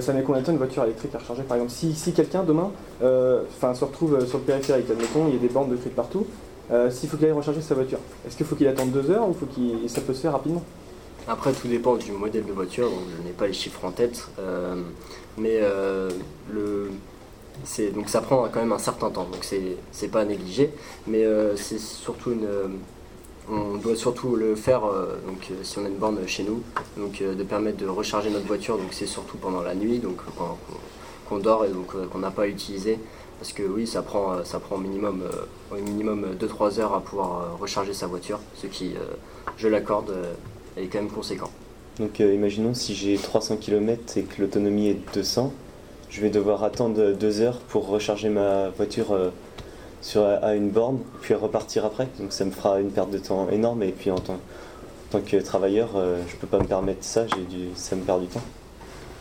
Ça 0.00 0.14
met 0.14 0.22
combien 0.22 0.40
de 0.40 0.46
temps 0.46 0.52
une 0.52 0.58
voiture 0.58 0.82
électrique 0.84 1.14
à 1.14 1.18
recharger, 1.18 1.42
par 1.42 1.58
exemple 1.58 1.72
Si, 1.72 2.12
quelqu'un 2.12 2.42
demain, 2.42 2.70
euh, 3.02 3.42
se 3.60 3.84
retrouve 3.84 4.14
euh, 4.14 4.26
sur 4.26 4.38
le 4.38 4.44
périphérique, 4.44 4.90
admettons, 4.90 5.28
il 5.28 5.34
y 5.34 5.36
a 5.36 5.40
des 5.40 5.48
bornes 5.48 5.70
de 5.70 5.76
fric 5.76 5.94
partout. 5.94 6.26
euh, 6.70 6.90
S'il 6.90 7.08
faut 7.08 7.18
qu'il 7.18 7.26
aille 7.26 7.32
recharger 7.32 7.60
sa 7.60 7.74
voiture, 7.74 7.98
est-ce 8.26 8.36
qu'il 8.36 8.46
faut 8.46 8.56
qu'il 8.56 8.66
attende 8.66 8.92
2 8.92 9.10
heures 9.10 9.28
ou 9.28 9.34
faut 9.34 9.46
qu'il, 9.46 9.88
ça 9.90 10.00
peut 10.00 10.14
se 10.14 10.22
faire 10.22 10.32
rapidement? 10.32 10.62
Après, 11.28 11.52
tout 11.52 11.68
dépend 11.68 11.96
du 11.96 12.12
modèle 12.12 12.46
de 12.46 12.52
voiture, 12.52 12.88
donc 12.88 13.00
je 13.18 13.22
n'ai 13.26 13.32
pas 13.32 13.46
les 13.46 13.52
chiffres 13.52 13.84
en 13.84 13.90
tête, 13.90 14.26
mais 15.38 15.60
le, 16.52 16.90
donc 17.94 18.10
ça 18.10 18.20
prend 18.20 18.46
quand 18.52 18.60
même 18.60 18.72
un 18.72 18.78
certain 18.78 19.08
temps, 19.08 19.24
donc 19.24 19.42
c'est, 19.42 20.08
pas 20.08 20.20
à 20.20 20.24
négliger, 20.26 20.70
mais 21.06 21.24
c'est 21.56 21.78
surtout 21.78 22.32
une, 22.32 22.46
on 23.48 23.76
doit 23.76 23.96
surtout 23.96 24.36
le 24.36 24.54
faire, 24.54 24.84
euh, 24.84 25.18
donc 25.26 25.48
euh, 25.50 25.54
si 25.62 25.78
on 25.78 25.84
a 25.84 25.88
une 25.88 25.96
borne 25.96 26.18
chez 26.26 26.42
nous, 26.42 26.62
donc 26.96 27.20
euh, 27.20 27.34
de 27.34 27.42
permettre 27.42 27.78
de 27.78 27.86
recharger 27.86 28.30
notre 28.30 28.46
voiture, 28.46 28.78
donc 28.78 28.88
c'est 28.92 29.06
surtout 29.06 29.36
pendant 29.36 29.62
la 29.62 29.74
nuit, 29.74 29.98
donc 29.98 30.16
qu'on, 31.28 31.38
dort 31.38 31.64
et 31.64 31.68
donc 31.68 31.92
qu'on 32.10 32.18
n'a 32.18 32.30
pas 32.30 32.42
à 32.42 32.46
utiliser, 32.46 32.98
parce 33.38 33.52
que 33.52 33.62
oui, 33.62 33.86
ça 33.86 34.02
prend, 34.02 34.44
ça 34.44 34.60
prend 34.60 34.76
au 34.76 34.80
minimum, 34.80 35.22
au 35.72 35.76
minimum 35.76 36.26
2-3 36.40 36.80
heures 36.80 36.94
à 36.94 37.00
pouvoir 37.00 37.58
recharger 37.58 37.92
sa 37.92 38.06
voiture, 38.06 38.40
ce 38.54 38.66
qui, 38.66 38.94
je 39.56 39.68
l'accorde, 39.68 40.14
est 40.76 40.86
quand 40.86 41.00
même 41.00 41.10
conséquent. 41.10 41.50
Donc 41.98 42.20
imaginons 42.20 42.72
si 42.72 42.94
j'ai 42.94 43.16
300 43.16 43.56
km 43.56 44.16
et 44.16 44.22
que 44.22 44.40
l'autonomie 44.40 44.88
est 44.88 44.94
de 44.94 45.12
200, 45.14 45.52
je 46.08 46.20
vais 46.20 46.30
devoir 46.30 46.62
attendre 46.62 47.12
deux 47.12 47.40
heures 47.40 47.58
pour 47.58 47.88
recharger 47.88 48.28
ma 48.28 48.68
voiture 48.68 49.32
sur, 50.04 50.22
à 50.22 50.54
une 50.54 50.68
borne, 50.68 50.98
puis 51.22 51.34
repartir 51.34 51.84
après. 51.86 52.06
Donc 52.20 52.32
ça 52.32 52.44
me 52.44 52.50
fera 52.50 52.78
une 52.78 52.90
perte 52.90 53.10
de 53.10 53.18
temps 53.18 53.48
énorme. 53.50 53.82
Et 53.82 53.90
puis 53.90 54.10
en 54.10 54.18
tant, 54.18 54.34
en 54.34 54.38
tant 55.12 55.20
que 55.20 55.38
travailleur, 55.38 55.92
euh, 55.96 56.20
je 56.28 56.36
peux 56.36 56.46
pas 56.46 56.58
me 56.58 56.66
permettre 56.66 57.02
ça, 57.02 57.24
ça 57.74 57.96
me 57.96 58.02
perd 58.02 58.20
du 58.20 58.26
temps. 58.26 58.42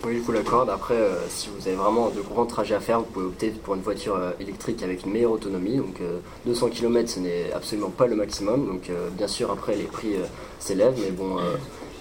Oui, 0.06 0.18
je 0.18 0.20
vous 0.20 0.34
l'accorde. 0.34 0.70
Après, 0.70 0.96
euh, 0.96 1.16
si 1.30 1.48
vous 1.48 1.66
avez 1.66 1.78
vraiment 1.78 2.10
de 2.10 2.20
grands 2.20 2.46
trajets 2.46 2.76
à 2.76 2.82
faire, 2.82 3.00
vous 3.00 3.06
pouvez 3.06 3.26
opter 3.28 3.52
pour 3.52 3.76
une 3.76 3.82
voiture 3.82 4.18
euh, 4.18 4.32
électrique 4.42 4.84
avec 4.84 5.06
une 5.06 5.14
meilleure 5.14 5.32
autonomie. 5.32 5.78
Donc 5.78 6.02
euh, 6.02 6.20
200 6.46 6.70
km, 6.72 7.10
ce 7.10 7.20
n'est 7.22 7.54
absolument 7.54 7.90
pas 7.90 8.06
le 8.06 8.18
maximum. 8.18 8.68
Donc 8.68 8.90
euh, 8.90 9.08
bien 9.12 9.30
sûr, 9.30 9.50
après, 9.52 9.78
les 9.78 9.84
prix 9.84 10.16
euh, 10.16 10.26
s'élèvent, 10.60 11.00
mais 11.02 11.12
bon, 11.12 11.38
euh, 11.38 11.56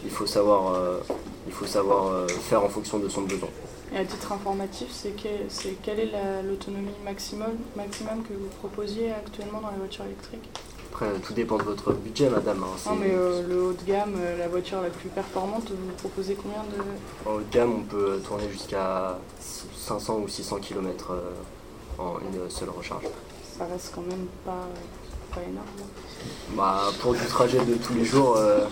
il 0.05 0.11
faut 0.11 0.27
savoir, 0.27 0.75
euh, 0.75 0.99
il 1.47 1.53
faut 1.53 1.67
savoir 1.67 2.09
euh, 2.09 2.27
faire 2.27 2.65
en 2.65 2.69
fonction 2.69 2.99
de 2.99 3.09
son 3.09 3.21
besoin. 3.21 3.49
Et 3.95 3.99
à 3.99 4.05
titre 4.05 4.33
informatif, 4.33 4.89
c'est 4.91 5.11
que- 5.11 5.29
c'est 5.49 5.77
quelle 5.83 6.01
est 6.01 6.11
la- 6.11 6.43
l'autonomie 6.43 6.89
maximum, 7.05 7.51
maximum 7.77 8.23
que 8.23 8.33
vous 8.33 8.49
proposiez 8.61 9.11
actuellement 9.13 9.61
dans 9.61 9.71
les 9.71 9.77
voitures 9.79 10.07
électriques 10.07 10.49
Après, 10.91 11.07
euh, 11.07 11.19
tout 11.23 11.35
dépend 11.35 11.59
de 11.59 11.63
votre 11.65 11.93
budget, 11.93 12.31
madame. 12.31 12.63
hein. 12.65 12.91
Non, 12.91 12.97
mais 12.97 13.11
euh, 13.13 13.47
le 13.47 13.63
haut 13.63 13.73
de 13.73 13.83
gamme, 13.85 14.15
euh, 14.19 14.39
la 14.39 14.49
voiture 14.49 14.81
la 14.81 14.89
plus 14.91 15.09
performante, 15.11 15.71
vous 15.71 15.93
proposez 15.99 16.35
combien 16.35 16.63
de. 16.65 17.29
En 17.31 17.35
haut 17.37 17.41
de 17.41 17.51
gamme, 17.53 17.75
on 17.81 17.83
peut 17.83 18.19
tourner 18.27 18.49
jusqu'à 18.51 19.19
500 19.77 20.21
ou 20.25 20.29
600 20.29 20.57
km 20.59 21.13
en 21.99 22.15
une 22.21 22.49
seule 22.51 22.71
recharge. 22.71 23.05
Ça 23.59 23.67
reste 23.67 23.93
quand 23.95 24.03
même 24.03 24.27
pas, 24.45 24.69
pas 25.35 25.43
énorme. 25.43 25.67
Bah, 26.57 26.85
pour 27.01 27.13
du 27.15 27.27
trajet 27.27 27.59
de 27.65 27.75
tous 27.75 27.95
les 27.95 28.05
jours, 28.05 28.37
euh, 28.39 28.67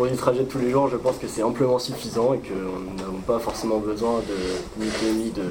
pour 0.00 0.08
du 0.08 0.16
trajet 0.16 0.44
de 0.44 0.48
tous 0.48 0.58
les 0.58 0.70
jours, 0.70 0.88
je 0.88 0.96
pense 0.96 1.18
que 1.18 1.28
c'est 1.28 1.42
amplement 1.42 1.78
suffisant 1.78 2.32
et 2.32 2.40
nous 2.48 2.96
n'avons 2.96 3.18
pas 3.18 3.38
forcément 3.38 3.76
besoin 3.76 4.20
de 4.20 4.82
ni 4.82 4.90
demi 5.02 5.30
de, 5.30 5.42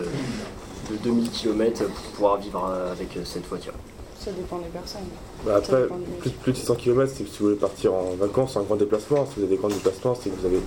de 0.92 0.98
2000 1.04 1.30
km 1.30 1.86
pour 1.86 2.12
pouvoir 2.16 2.38
vivre 2.38 2.68
euh, 2.68 2.92
avec 2.92 3.16
euh, 3.16 3.22
cette 3.26 3.46
voiture. 3.46 3.74
Ça 4.20 4.32
dépend 4.32 4.58
des 4.58 4.70
personnes. 4.70 5.04
Bah, 5.46 5.58
après, 5.58 5.84
dépend 5.84 6.00
plus, 6.20 6.32
plus 6.32 6.54
de 6.54 6.58
600 6.58 6.76
km, 6.78 7.12
c'est 7.16 7.28
si 7.28 7.38
vous 7.38 7.46
voulez 7.46 7.60
partir 7.60 7.94
en 7.94 8.16
vacances, 8.20 8.56
en 8.56 8.64
grand 8.64 8.76
déplacement. 8.76 9.28
Si 9.28 9.34
vous 9.36 9.44
avez 9.44 9.52
des 9.52 9.58
grands 9.58 9.68
déplacements, 9.68 10.16
c'est 10.16 10.32
que 10.32 10.36
vous 10.40 10.48
avez 10.48 10.62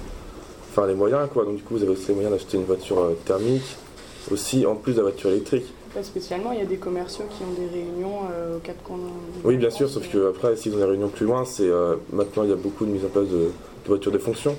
enfin, 0.71 0.87
les 0.87 0.95
moyens. 0.95 1.29
Quoi. 1.33 1.45
Donc 1.45 1.57
du 1.57 1.65
coup, 1.65 1.75
vous 1.75 1.83
avez 1.83 1.91
aussi 1.91 2.07
les 2.07 2.15
moyens 2.15 2.33
d'acheter 2.33 2.59
une 2.59 2.65
voiture 2.67 3.01
euh, 3.01 3.19
thermique, 3.25 3.77
aussi 4.31 4.65
en 4.65 4.77
plus 4.77 4.93
de 4.93 4.99
la 4.99 5.11
voiture 5.11 5.31
électrique. 5.31 5.67
Pas 5.95 6.03
spécialement, 6.03 6.53
il 6.53 6.59
y 6.59 6.63
a 6.63 6.67
des 6.67 6.77
commerciaux 6.79 7.25
qui 7.37 7.43
ont 7.45 7.53
des 7.53 7.69
réunions 7.71 8.21
euh, 8.33 8.57
aux 8.57 8.61
quatre 8.61 8.83
coins. 8.83 8.97
Oui, 9.45 9.57
bien 9.59 9.69
sûr, 9.71 9.91
sauf 9.91 10.09
que 10.11 10.31
après, 10.31 10.57
si 10.57 10.71
vous 10.71 10.77
avez 10.77 10.85
une 10.85 10.91
réunion 10.93 11.09
plus 11.09 11.27
loin, 11.27 11.45
c'est 11.45 11.69
euh, 11.69 11.97
maintenant 12.13 12.45
il 12.45 12.49
y 12.51 12.53
a 12.53 12.57
beaucoup 12.57 12.87
de 12.87 12.91
mise 12.91 13.05
en 13.05 13.09
place 13.09 13.29
de, 13.29 13.37
de 13.39 13.89
voitures 13.89 14.13
de 14.13 14.19
fonction. 14.19 14.57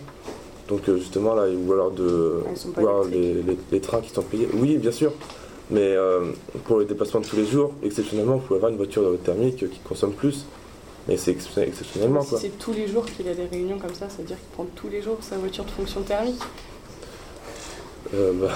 Donc 0.70 0.88
euh, 0.88 0.98
justement 0.98 1.34
là, 1.34 1.46
ou 1.50 1.74
alors 1.74 1.90
de 1.92 2.44
électriques. 2.46 3.12
les, 3.12 3.34
les- 3.42 3.58
les 3.72 3.82
trains 3.82 4.02
qui 4.02 4.10
sont 4.12 4.22
payés. 4.22 4.48
Oui, 4.54 4.78
bien 4.78 4.92
sûr. 4.92 5.12
Mais 5.72 5.82
euh, 5.96 6.32
pour 6.66 6.80
les 6.80 6.86
déplacements 6.86 7.22
de 7.22 7.26
tous 7.26 7.36
les 7.36 7.46
jours, 7.46 7.72
exceptionnellement, 7.84 8.36
vous 8.36 8.42
pouvez 8.46 8.58
avoir 8.58 8.72
une 8.72 8.78
voiture 8.78 9.04
thermique 9.24 9.58
qui 9.70 9.80
consomme 9.80 10.14
plus. 10.14 10.46
Mais 11.08 11.18
c'est 11.18 11.32
ex- 11.32 11.50
exceptionnellement 11.58 12.22
Si 12.22 12.30
quoi. 12.30 12.40
c'est 12.40 12.58
tous 12.60 12.74
les 12.74 12.88
jours 12.88 13.06
qu'il 13.06 13.28
a 13.28 13.34
des 13.34 13.46
réunions 13.46 13.80
comme 13.80 13.94
ça, 13.94 14.06
c'est-à-dire 14.08 14.38
qu'il 14.38 14.50
prend 14.54 14.66
tous 14.76 14.88
les 14.90 15.02
jours 15.02 15.18
sa 15.22 15.38
voiture 15.38 15.66
de 15.66 15.72
fonction 15.72 16.02
thermique. 16.02 16.40
Euh, 18.14 18.32
bah, 18.34 18.50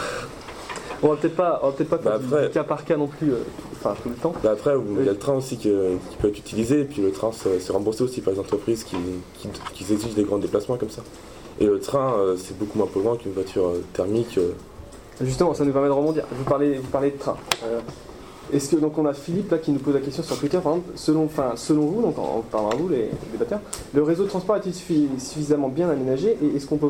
On 1.04 1.10
va 1.10 1.16
peut-être 1.16 1.36
pas, 1.36 1.60
on 1.64 1.68
va 1.68 1.72
peut-être 1.74 1.90
pas 1.90 1.98
Bah 1.98 2.04
faire 2.20 2.28
après- 2.38 2.48
du 2.48 2.54
cas 2.54 2.64
par 2.64 2.84
cas 2.86 2.98
non 2.98 3.08
plus, 3.08 3.32
euh, 3.32 3.38
tout- 3.38 3.68
enfin 3.76 3.96
tout 4.02 4.10
le 4.10 4.16
temps. 4.16 4.34
bah 4.44 4.52
après, 4.52 4.74
il 5.00 5.06
y 5.06 5.10
a 5.10 5.12
le 5.12 5.18
train 5.18 5.34
aussi 5.34 5.58
qui, 5.58 5.70
euh, 5.70 5.96
qui 6.10 6.18
peut 6.18 6.28
être 6.30 6.38
utilisé, 6.40 6.82
et 6.82 6.86
puis 6.86 7.02
le 7.02 7.12
train 7.12 7.32
c'est 7.32 7.72
remboursé 7.72 8.04
aussi 8.04 8.22
par 8.22 8.34
les 8.34 8.40
entreprises 8.40 8.84
qui, 8.84 8.96
qui, 9.40 9.48
qui 9.74 9.94
exigent 9.94 10.16
des 10.16 10.24
grands 10.24 10.40
déplacements 10.40 10.78
comme 10.78 10.90
ça. 10.90 11.04
Et 11.60 11.66
le 11.66 11.80
train, 11.80 12.14
euh, 12.18 12.36
c'est 12.38 12.58
beaucoup 12.58 12.78
moins 12.78 12.88
polluant 12.88 13.16
qu'une 13.16 13.32
voiture 13.34 13.74
thermique. 13.94 14.40
Justement, 15.22 15.54
ça 15.56 15.66
nous 15.66 15.72
permet 15.74 15.88
de 15.88 15.94
rebondir. 15.94 16.26
Vous 16.32 16.44
parlez, 16.44 16.76
vous 16.78 16.90
parlez 16.90 17.12
de 17.12 17.18
train. 17.18 17.36
Est-ce 18.54 18.70
que 18.70 18.76
donc 18.78 18.98
on 18.98 19.06
a 19.06 19.14
Philippe 19.14 19.52
là 19.52 19.58
qui 19.58 19.72
nous 19.72 19.80
pose 19.80 19.94
la 19.94 20.00
question 20.00 20.24
sur 20.24 20.38
Twitter, 20.40 20.60
par 20.64 20.74
exemple, 20.74 20.92
selon, 20.96 21.86
vous, 21.86 22.02
donc 22.02 22.18
en, 22.18 22.42
parlant 22.50 22.70
à 22.70 22.76
vous 22.76 22.88
les 22.88 23.10
débatteurs, 23.32 23.60
le 23.94 24.04
réseau 24.04 24.24
de 24.24 24.30
transport 24.30 24.58
est-il 24.58 24.72
suffi- 24.72 25.20
suffisamment 25.20 25.70
bien 25.70 25.90
aménagé 25.90 26.38
et 26.42 26.56
est-ce 26.56 26.66
qu'on 26.66 26.78
peut, 26.78 26.90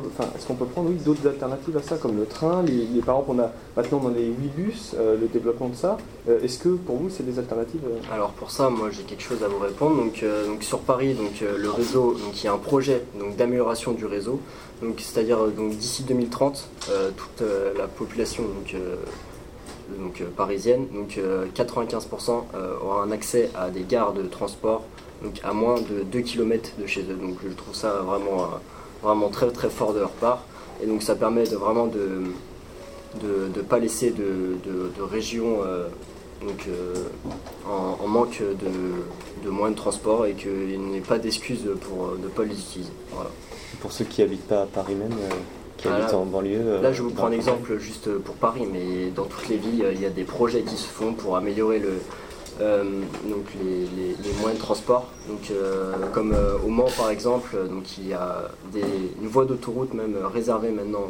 prendre 0.65 0.89
d'autres 1.04 1.28
alternatives 1.28 1.78
à 1.78 1.82
ça 1.82 1.98
comme 1.98 2.17
le 2.17 2.26
train, 2.26 2.63
les, 2.63 2.86
les 2.86 3.02
par 3.02 3.17
a 3.39 3.52
maintenant 3.76 4.00
dans 4.00 4.10
les 4.10 4.26
8 4.26 4.34
bus, 4.56 4.96
euh, 4.98 5.17
le 5.20 5.28
développement 5.28 5.70
de 5.70 5.76
ça. 5.76 5.98
Euh, 6.30 6.41
est-ce 6.41 6.60
que 6.60 6.70
pour 6.70 6.98
vous 6.98 7.10
c'est 7.10 7.26
des 7.26 7.39
alternatives 7.39 7.82
euh 7.86 8.13
Alors 8.13 8.30
pour 8.32 8.52
ça, 8.52 8.70
moi 8.70 8.89
j'ai 8.91 9.04
quelque 9.04 9.24
chose 9.24 9.43
à 9.43 9.48
vous 9.48 9.60
répondre. 9.60 9.98
Donc, 9.98 10.24
sur 10.62 10.80
Paris, 10.80 11.13
donc 11.13 11.41
le 11.41 11.70
réseau, 11.70 12.13
donc 12.13 12.41
il 12.41 12.46
y 12.46 12.48
a 12.48 12.54
un 12.54 12.58
projet 12.58 13.04
d'amélioration 13.38 13.91
du 13.93 14.06
réseau. 14.06 14.39
C'est-à-dire 14.98 15.39
d'ici 15.48 16.04
2030, 16.04 16.67
euh, 16.91 17.10
toute 17.15 17.43
la 17.78 17.88
population 17.88 18.43
donc 20.00 20.21
euh, 20.21 20.26
parisienne, 20.36 20.88
donc 20.93 21.17
euh, 21.17 21.45
95% 21.56 22.43
euh, 22.56 22.76
aura 22.84 23.04
un 23.04 23.12
accès 23.12 23.50
à 23.56 23.69
des 23.69 23.84
gares 23.84 24.13
de 24.13 24.23
transport 24.23 24.84
donc 25.23 25.39
à 25.43 25.54
moins 25.54 25.76
de 25.82 26.04
2 26.04 26.19
km 26.21 26.71
de 26.80 26.86
chez 26.86 27.02
eux. 27.02 27.15
Donc 27.15 27.38
je 27.43 27.54
trouve 27.54 27.76
ça 27.76 28.02
vraiment 28.06 28.43
euh, 28.43 28.58
vraiment 29.02 29.30
très 29.30 29.50
très 29.52 29.69
fort 29.69 29.93
de 29.93 30.00
leur 30.00 30.12
part. 30.12 30.43
Et 30.82 30.86
donc 30.86 31.02
ça 31.02 31.15
permet 31.15 31.45
de 31.45 31.56
vraiment 31.56 31.88
de 31.88 32.23
de 33.21 33.50
ne 33.56 33.62
pas 33.63 33.80
laisser 33.80 34.12
de, 34.12 34.58
de, 34.65 34.91
de 34.95 35.02
régions 35.02 35.60
euh, 35.65 35.88
donc, 36.45 36.67
euh, 36.67 36.93
en, 37.67 38.08
manque 38.08 38.41
de, 38.41 39.43
de 39.43 39.50
moyens 39.50 39.76
de 39.76 39.82
transport 39.82 40.26
et 40.28 40.34
qu'il 40.34 40.80
n'y 40.80 40.97
ait 40.97 41.02
pas 41.02 41.17
d'excuses 41.17 41.67
pour 41.82 42.06
euh, 42.06 42.19
ne 42.21 42.28
pas 42.28 42.43
les 42.43 42.54
utiliser. 42.54 42.91
Voilà. 43.12 43.32
Pour 43.80 43.91
ceux 43.91 44.06
qui 44.06 44.21
habitent 44.21 44.47
pas 44.47 44.63
à 44.63 44.65
Paris 44.65 44.93
même, 44.93 45.13
euh, 45.13 45.36
qui 45.77 45.87
Ah, 45.87 45.95
habitent 45.95 46.11
là- 46.11 46.17
en 46.17 46.25
banlieue. 46.25 46.59
euh, 46.65 46.81
Là, 46.81 46.91
je 46.91 47.01
vous 47.01 47.11
prends 47.11 47.27
un 47.27 47.31
exemple 47.31 47.77
juste 47.77 48.09
pour 48.19 48.35
Paris, 48.35 48.67
mais 48.71 49.09
dans 49.15 49.25
toutes 49.25 49.47
les 49.49 49.57
villes, 49.57 49.85
il 49.93 50.01
y 50.01 50.05
a 50.05 50.09
des 50.09 50.23
projets 50.23 50.61
qui 50.61 50.75
se 50.75 50.87
font 50.87 51.13
pour 51.13 51.35
améliorer 51.37 51.79
le, 51.79 51.93
euh, 52.61 52.83
donc 53.29 53.45
les, 53.63 53.81
les- 53.95 54.15
les 54.23 54.31
moyens 54.39 54.55
de 54.59 54.63
transport. 54.65 55.07
Donc, 55.29 55.51
euh, 55.51 55.93
comme 56.13 56.33
euh, 56.33 56.57
au 56.65 56.69
Mans, 56.69 56.87
par 56.97 57.09
exemple, 57.11 57.55
donc 57.69 57.97
il 57.99 58.07
y 58.07 58.13
a 58.13 58.49
des, 58.73 58.81
une 59.21 59.27
voie 59.27 59.45
d'autoroute 59.45 59.93
même 59.93 60.15
réservée 60.33 60.71
maintenant 60.71 61.05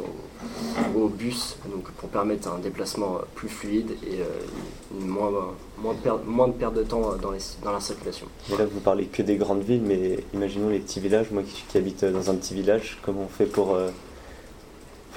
aux, 0.94 0.98
aux 1.00 1.08
bus, 1.08 1.56
donc 1.72 1.84
pour 1.92 2.08
permettre 2.10 2.48
un 2.48 2.58
déplacement 2.58 3.18
plus 3.34 3.48
fluide 3.48 3.92
et 4.06 4.18
une 5.00 5.06
moins, 5.08 5.30
moins, 5.82 5.94
de 5.94 5.98
perte, 6.00 6.20
moins 6.26 6.48
de 6.48 6.52
perte 6.52 6.74
de 6.74 6.82
temps 6.82 7.14
dans, 7.22 7.30
les, 7.30 7.38
dans 7.64 7.72
la 7.72 7.80
circulation. 7.80 8.26
Mais 8.50 8.58
là, 8.58 8.64
vous 8.66 8.80
parlez 8.80 9.06
que 9.06 9.22
des 9.22 9.36
grandes 9.36 9.62
villes, 9.62 9.82
mais 9.84 10.18
imaginons 10.34 10.68
les 10.68 10.80
petits 10.80 11.00
villages. 11.00 11.30
Moi 11.30 11.42
qui, 11.42 11.64
qui 11.68 11.78
habite 11.78 12.04
dans 12.04 12.30
un 12.30 12.34
petit 12.34 12.52
village, 12.54 12.98
comment 13.02 13.22
on 13.22 13.28
fait 13.28 13.46
pour, 13.46 13.74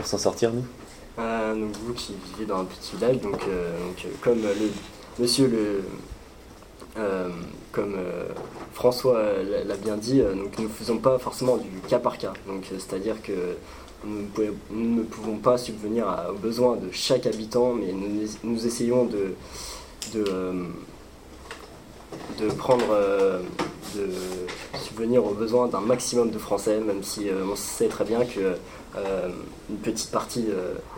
pour 0.02 0.08
s'en 0.10 0.18
sortir, 0.18 0.52
nous 0.52 0.64
Euh, 1.20 1.54
vous 1.86 1.94
qui 1.94 2.14
vivez 2.34 2.46
dans 2.46 2.60
un 2.60 2.66
petit 2.66 2.96
village, 2.96 3.20
donc, 3.22 3.40
euh, 3.48 3.70
euh, 4.06 4.08
comme 4.22 4.42
le 4.42 4.72
monsieur 5.20 5.48
le 5.48 5.84
comme 7.72 7.96
François 8.74 9.22
l'a- 9.66 9.76
bien 9.78 9.96
dit, 9.96 10.20
donc 10.22 10.58
nous 10.58 10.66
ne 10.66 10.70
faisons 10.70 10.98
pas 10.98 11.18
forcément 11.20 11.56
du 11.58 11.70
cas 11.88 12.00
par 12.00 12.18
cas. 12.18 12.34
Donc 12.48 12.66
c'est-à-dire 12.70 13.22
que 13.22 13.56
nous, 14.04 14.26
ne 14.72 15.04
pouvons- 15.04 15.38
pas 15.38 15.58
subvenir 15.58 16.08
à- 16.10 16.32
aux 16.32 16.38
besoins 16.38 16.76
de 16.76 16.90
chaque 16.92 17.26
habitant, 17.28 17.74
mais 17.74 17.94
nous, 18.44 18.66
essayons 18.66 19.06
de 19.06 19.36
de 22.40 22.48
prendre 22.50 22.86
euh, 22.92 23.40
de 23.96 24.10
subvenir 24.80 25.26
aux 25.26 25.34
besoins 25.34 25.68
d'un 25.68 25.82
maximum 25.82 26.32
de 26.32 26.38
Français, 26.40 26.80
même 26.80 27.04
si 27.04 27.30
euh, 27.30 27.44
on 27.52 27.56
sait 27.56 27.88
très 27.88 28.06
bien 28.06 28.26
que 28.26 28.56
euh, 28.96 29.30
une 29.70 29.78
petite 29.78 30.12
partie 30.12 30.48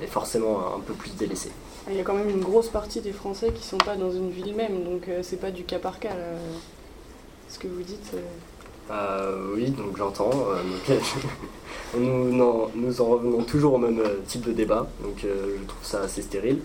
est 0.01 0.07
forcément 0.07 0.75
un 0.75 0.79
peu 0.79 0.93
plus 0.93 1.11
délaissée. 1.15 1.51
Il 1.89 1.95
y 1.95 1.99
a 1.99 2.03
quand 2.03 2.13
même 2.13 2.29
une 2.29 2.41
grosse 2.41 2.69
partie 2.69 3.01
des 3.01 3.11
Français 3.11 3.51
qui 3.53 3.65
sont 3.65 3.77
pas 3.77 3.95
dans 3.95 4.11
une 4.11 4.31
ville 4.31 4.55
même, 4.55 4.83
donc 4.83 5.09
c'est 5.21 5.39
pas 5.39 5.51
du 5.51 5.63
cas 5.63 5.79
par 5.79 5.99
cas. 5.99 6.09
là. 6.09 6.37
Ce 7.49 7.59
que 7.59 7.67
vous 7.67 7.83
dites. 7.83 8.13
euh, 8.91 9.53
oui, 9.55 9.69
donc 9.69 9.95
j'entends. 9.97 10.31
euh, 10.33 10.99
nous, 11.97 13.01
en 13.01 13.05
revenons 13.05 13.43
toujours 13.43 13.75
au 13.75 13.77
même 13.77 14.01
type 14.27 14.41
de 14.45 14.51
débat, 14.51 14.87
donc 15.01 15.23
euh, 15.23 15.57
je 15.61 15.67
trouve 15.67 15.83
ça 15.83 16.01
assez 16.01 16.21
stérile. 16.21 16.59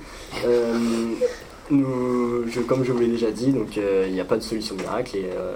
Comme 1.68 2.84
je 2.84 2.92
vous 2.92 2.98
l'ai 3.00 3.08
déjà 3.08 3.30
dit, 3.30 3.52
donc 3.52 3.76
euh, 3.78 4.04
il 4.08 4.14
n'y 4.14 4.20
a 4.20 4.24
pas 4.24 4.36
de 4.36 4.42
solution 4.42 4.74
miracle 4.74 5.16
et 5.16 5.26
euh, 5.32 5.54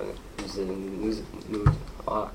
ah, 2.07 2.31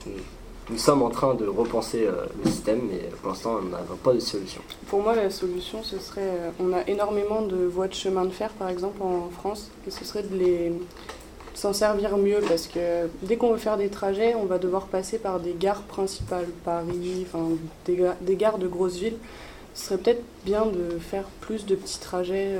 nous- 0.70 0.78
sommes 0.78 1.02
en 1.02 1.10
train 1.10 1.34
de 1.36 1.46
repenser 1.48 2.06
euh, 2.06 2.26
le 2.44 2.50
système, 2.50 2.82
mais 2.92 3.00
pour 3.22 3.30
l'instant 3.30 3.58
on 3.62 3.66
n'a 3.70 3.78
pas 4.04 4.13
de 4.13 4.20
solution. 4.20 4.62
Pour 4.88 5.02
moi, 5.02 5.16
la 5.16 5.30
solution, 5.30 5.82
ce 5.84 5.98
serait. 6.00 6.30
On 6.60 6.74
a 6.74 6.82
énormément 6.88 7.42
de 7.42 7.56
voies 7.66 7.88
de 7.88 7.94
chemin 7.94 8.26
de 8.26 8.32
fer, 8.32 8.50
par 8.52 8.70
exemple, 8.70 9.02
en 9.02 9.30
France, 9.30 9.70
et 9.88 9.92
ce 9.92 10.04
serait 10.04 10.24
de 10.24 10.36
les 10.36 10.74
s'en 11.54 11.74
servir 11.74 12.18
mieux 12.18 12.40
parce 12.48 12.68
que 12.68 13.08
dès 13.24 13.36
qu'on 13.38 13.52
veut 13.52 13.58
faire 13.58 13.78
des 13.78 13.90
trajets, 13.90 14.36
on 14.36 14.46
va 14.46 14.60
devoir 14.60 14.86
passer 14.86 15.18
par 15.18 15.40
des 15.40 15.56
gares 15.60 15.82
principales, 15.82 16.46
Paris, 16.63 17.26
enfin 17.26 17.50
des, 17.86 17.96
ga- 17.96 18.16
des 18.22 18.36
gares 18.36 18.60
de 18.60 18.68
grosses 18.68 18.98
villes. 18.98 19.18
Ce 19.74 19.86
serait 19.88 19.98
peut-être 19.98 20.24
bien 20.46 20.66
de 20.68 21.00
faire 21.00 21.24
plus 21.42 21.66
de 21.66 21.74
petits 21.76 22.00
trajets, 22.00 22.52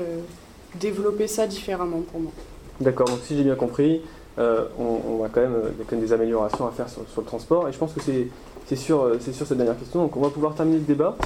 développer 0.74 1.26
ça 1.26 1.46
différemment 1.46 2.00
pour 2.10 2.20
moi. 2.20 2.32
D'accord, 2.80 3.08
donc 3.08 3.18
si 3.24 3.36
j'ai 3.36 3.42
bien 3.42 3.54
compris, 3.54 4.02
euh, 4.38 4.64
on, 4.78 5.22
y 5.22 5.24
a 5.24 5.28
quand 5.28 5.40
même 5.40 6.00
des 6.00 6.12
améliorations 6.12 6.66
à 6.66 6.70
faire 6.70 6.88
sur, 6.88 7.02
le 7.16 7.24
transport. 7.24 7.68
Et 7.68 7.72
je 7.72 7.78
pense 7.78 7.92
que 7.92 8.00
c'est 8.00 8.76
sur, 8.76 9.10
c'est 9.18 9.32
sur 9.32 9.46
cette 9.46 9.56
dernière 9.56 9.78
question. 9.78 10.02
Donc 10.02 10.16
on 10.16 10.20
va 10.20 10.30
pouvoir 10.30 10.54
terminer 10.54 10.78
le 10.78 10.84
débat. 10.84 11.16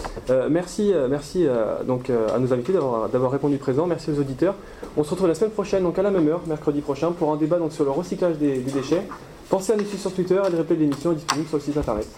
merci 0.49 0.95
merci 1.11 1.47
donc, 1.87 2.09
à 2.09 2.39
nos 2.39 2.53
invités 2.53 2.73
d'avoir, 2.73 3.31
répondu 3.31 3.59
présent. 3.59 3.87
Merci 3.87 4.11
aux 4.11 4.19
auditeurs. 4.19 4.55
On 4.97 5.05
se 5.05 5.11
retrouve 5.11 5.29
la 5.29 5.35
semaine 5.35 5.51
prochaine, 5.51 5.83
donc 5.83 5.99
à 5.99 6.03
la 6.03 6.11
même 6.11 6.27
heure, 6.29 6.41
mercredi 6.47 6.81
prochain, 6.81 7.13
pour 7.13 7.33
un 7.33 7.37
débat 7.37 7.59
donc, 7.59 7.73
sur 7.73 7.85
le 7.85 7.91
recyclage 7.91 8.39
des, 8.39 8.59
des 8.59 8.73
déchets. 8.73 9.03
Pensez 9.51 9.75
à 9.75 9.77
nous 9.77 9.85
suivre 9.85 10.01
sur 10.01 10.15
Twitter 10.15 10.41
et 10.47 10.51
le 10.51 10.57
replay 10.57 10.77
de 10.77 10.81
l'émission 10.81 11.13
est 11.13 11.17
disponible 11.17 11.49
sur 11.49 11.59
le 11.59 11.63
site 11.63 11.77
internet. 11.77 12.09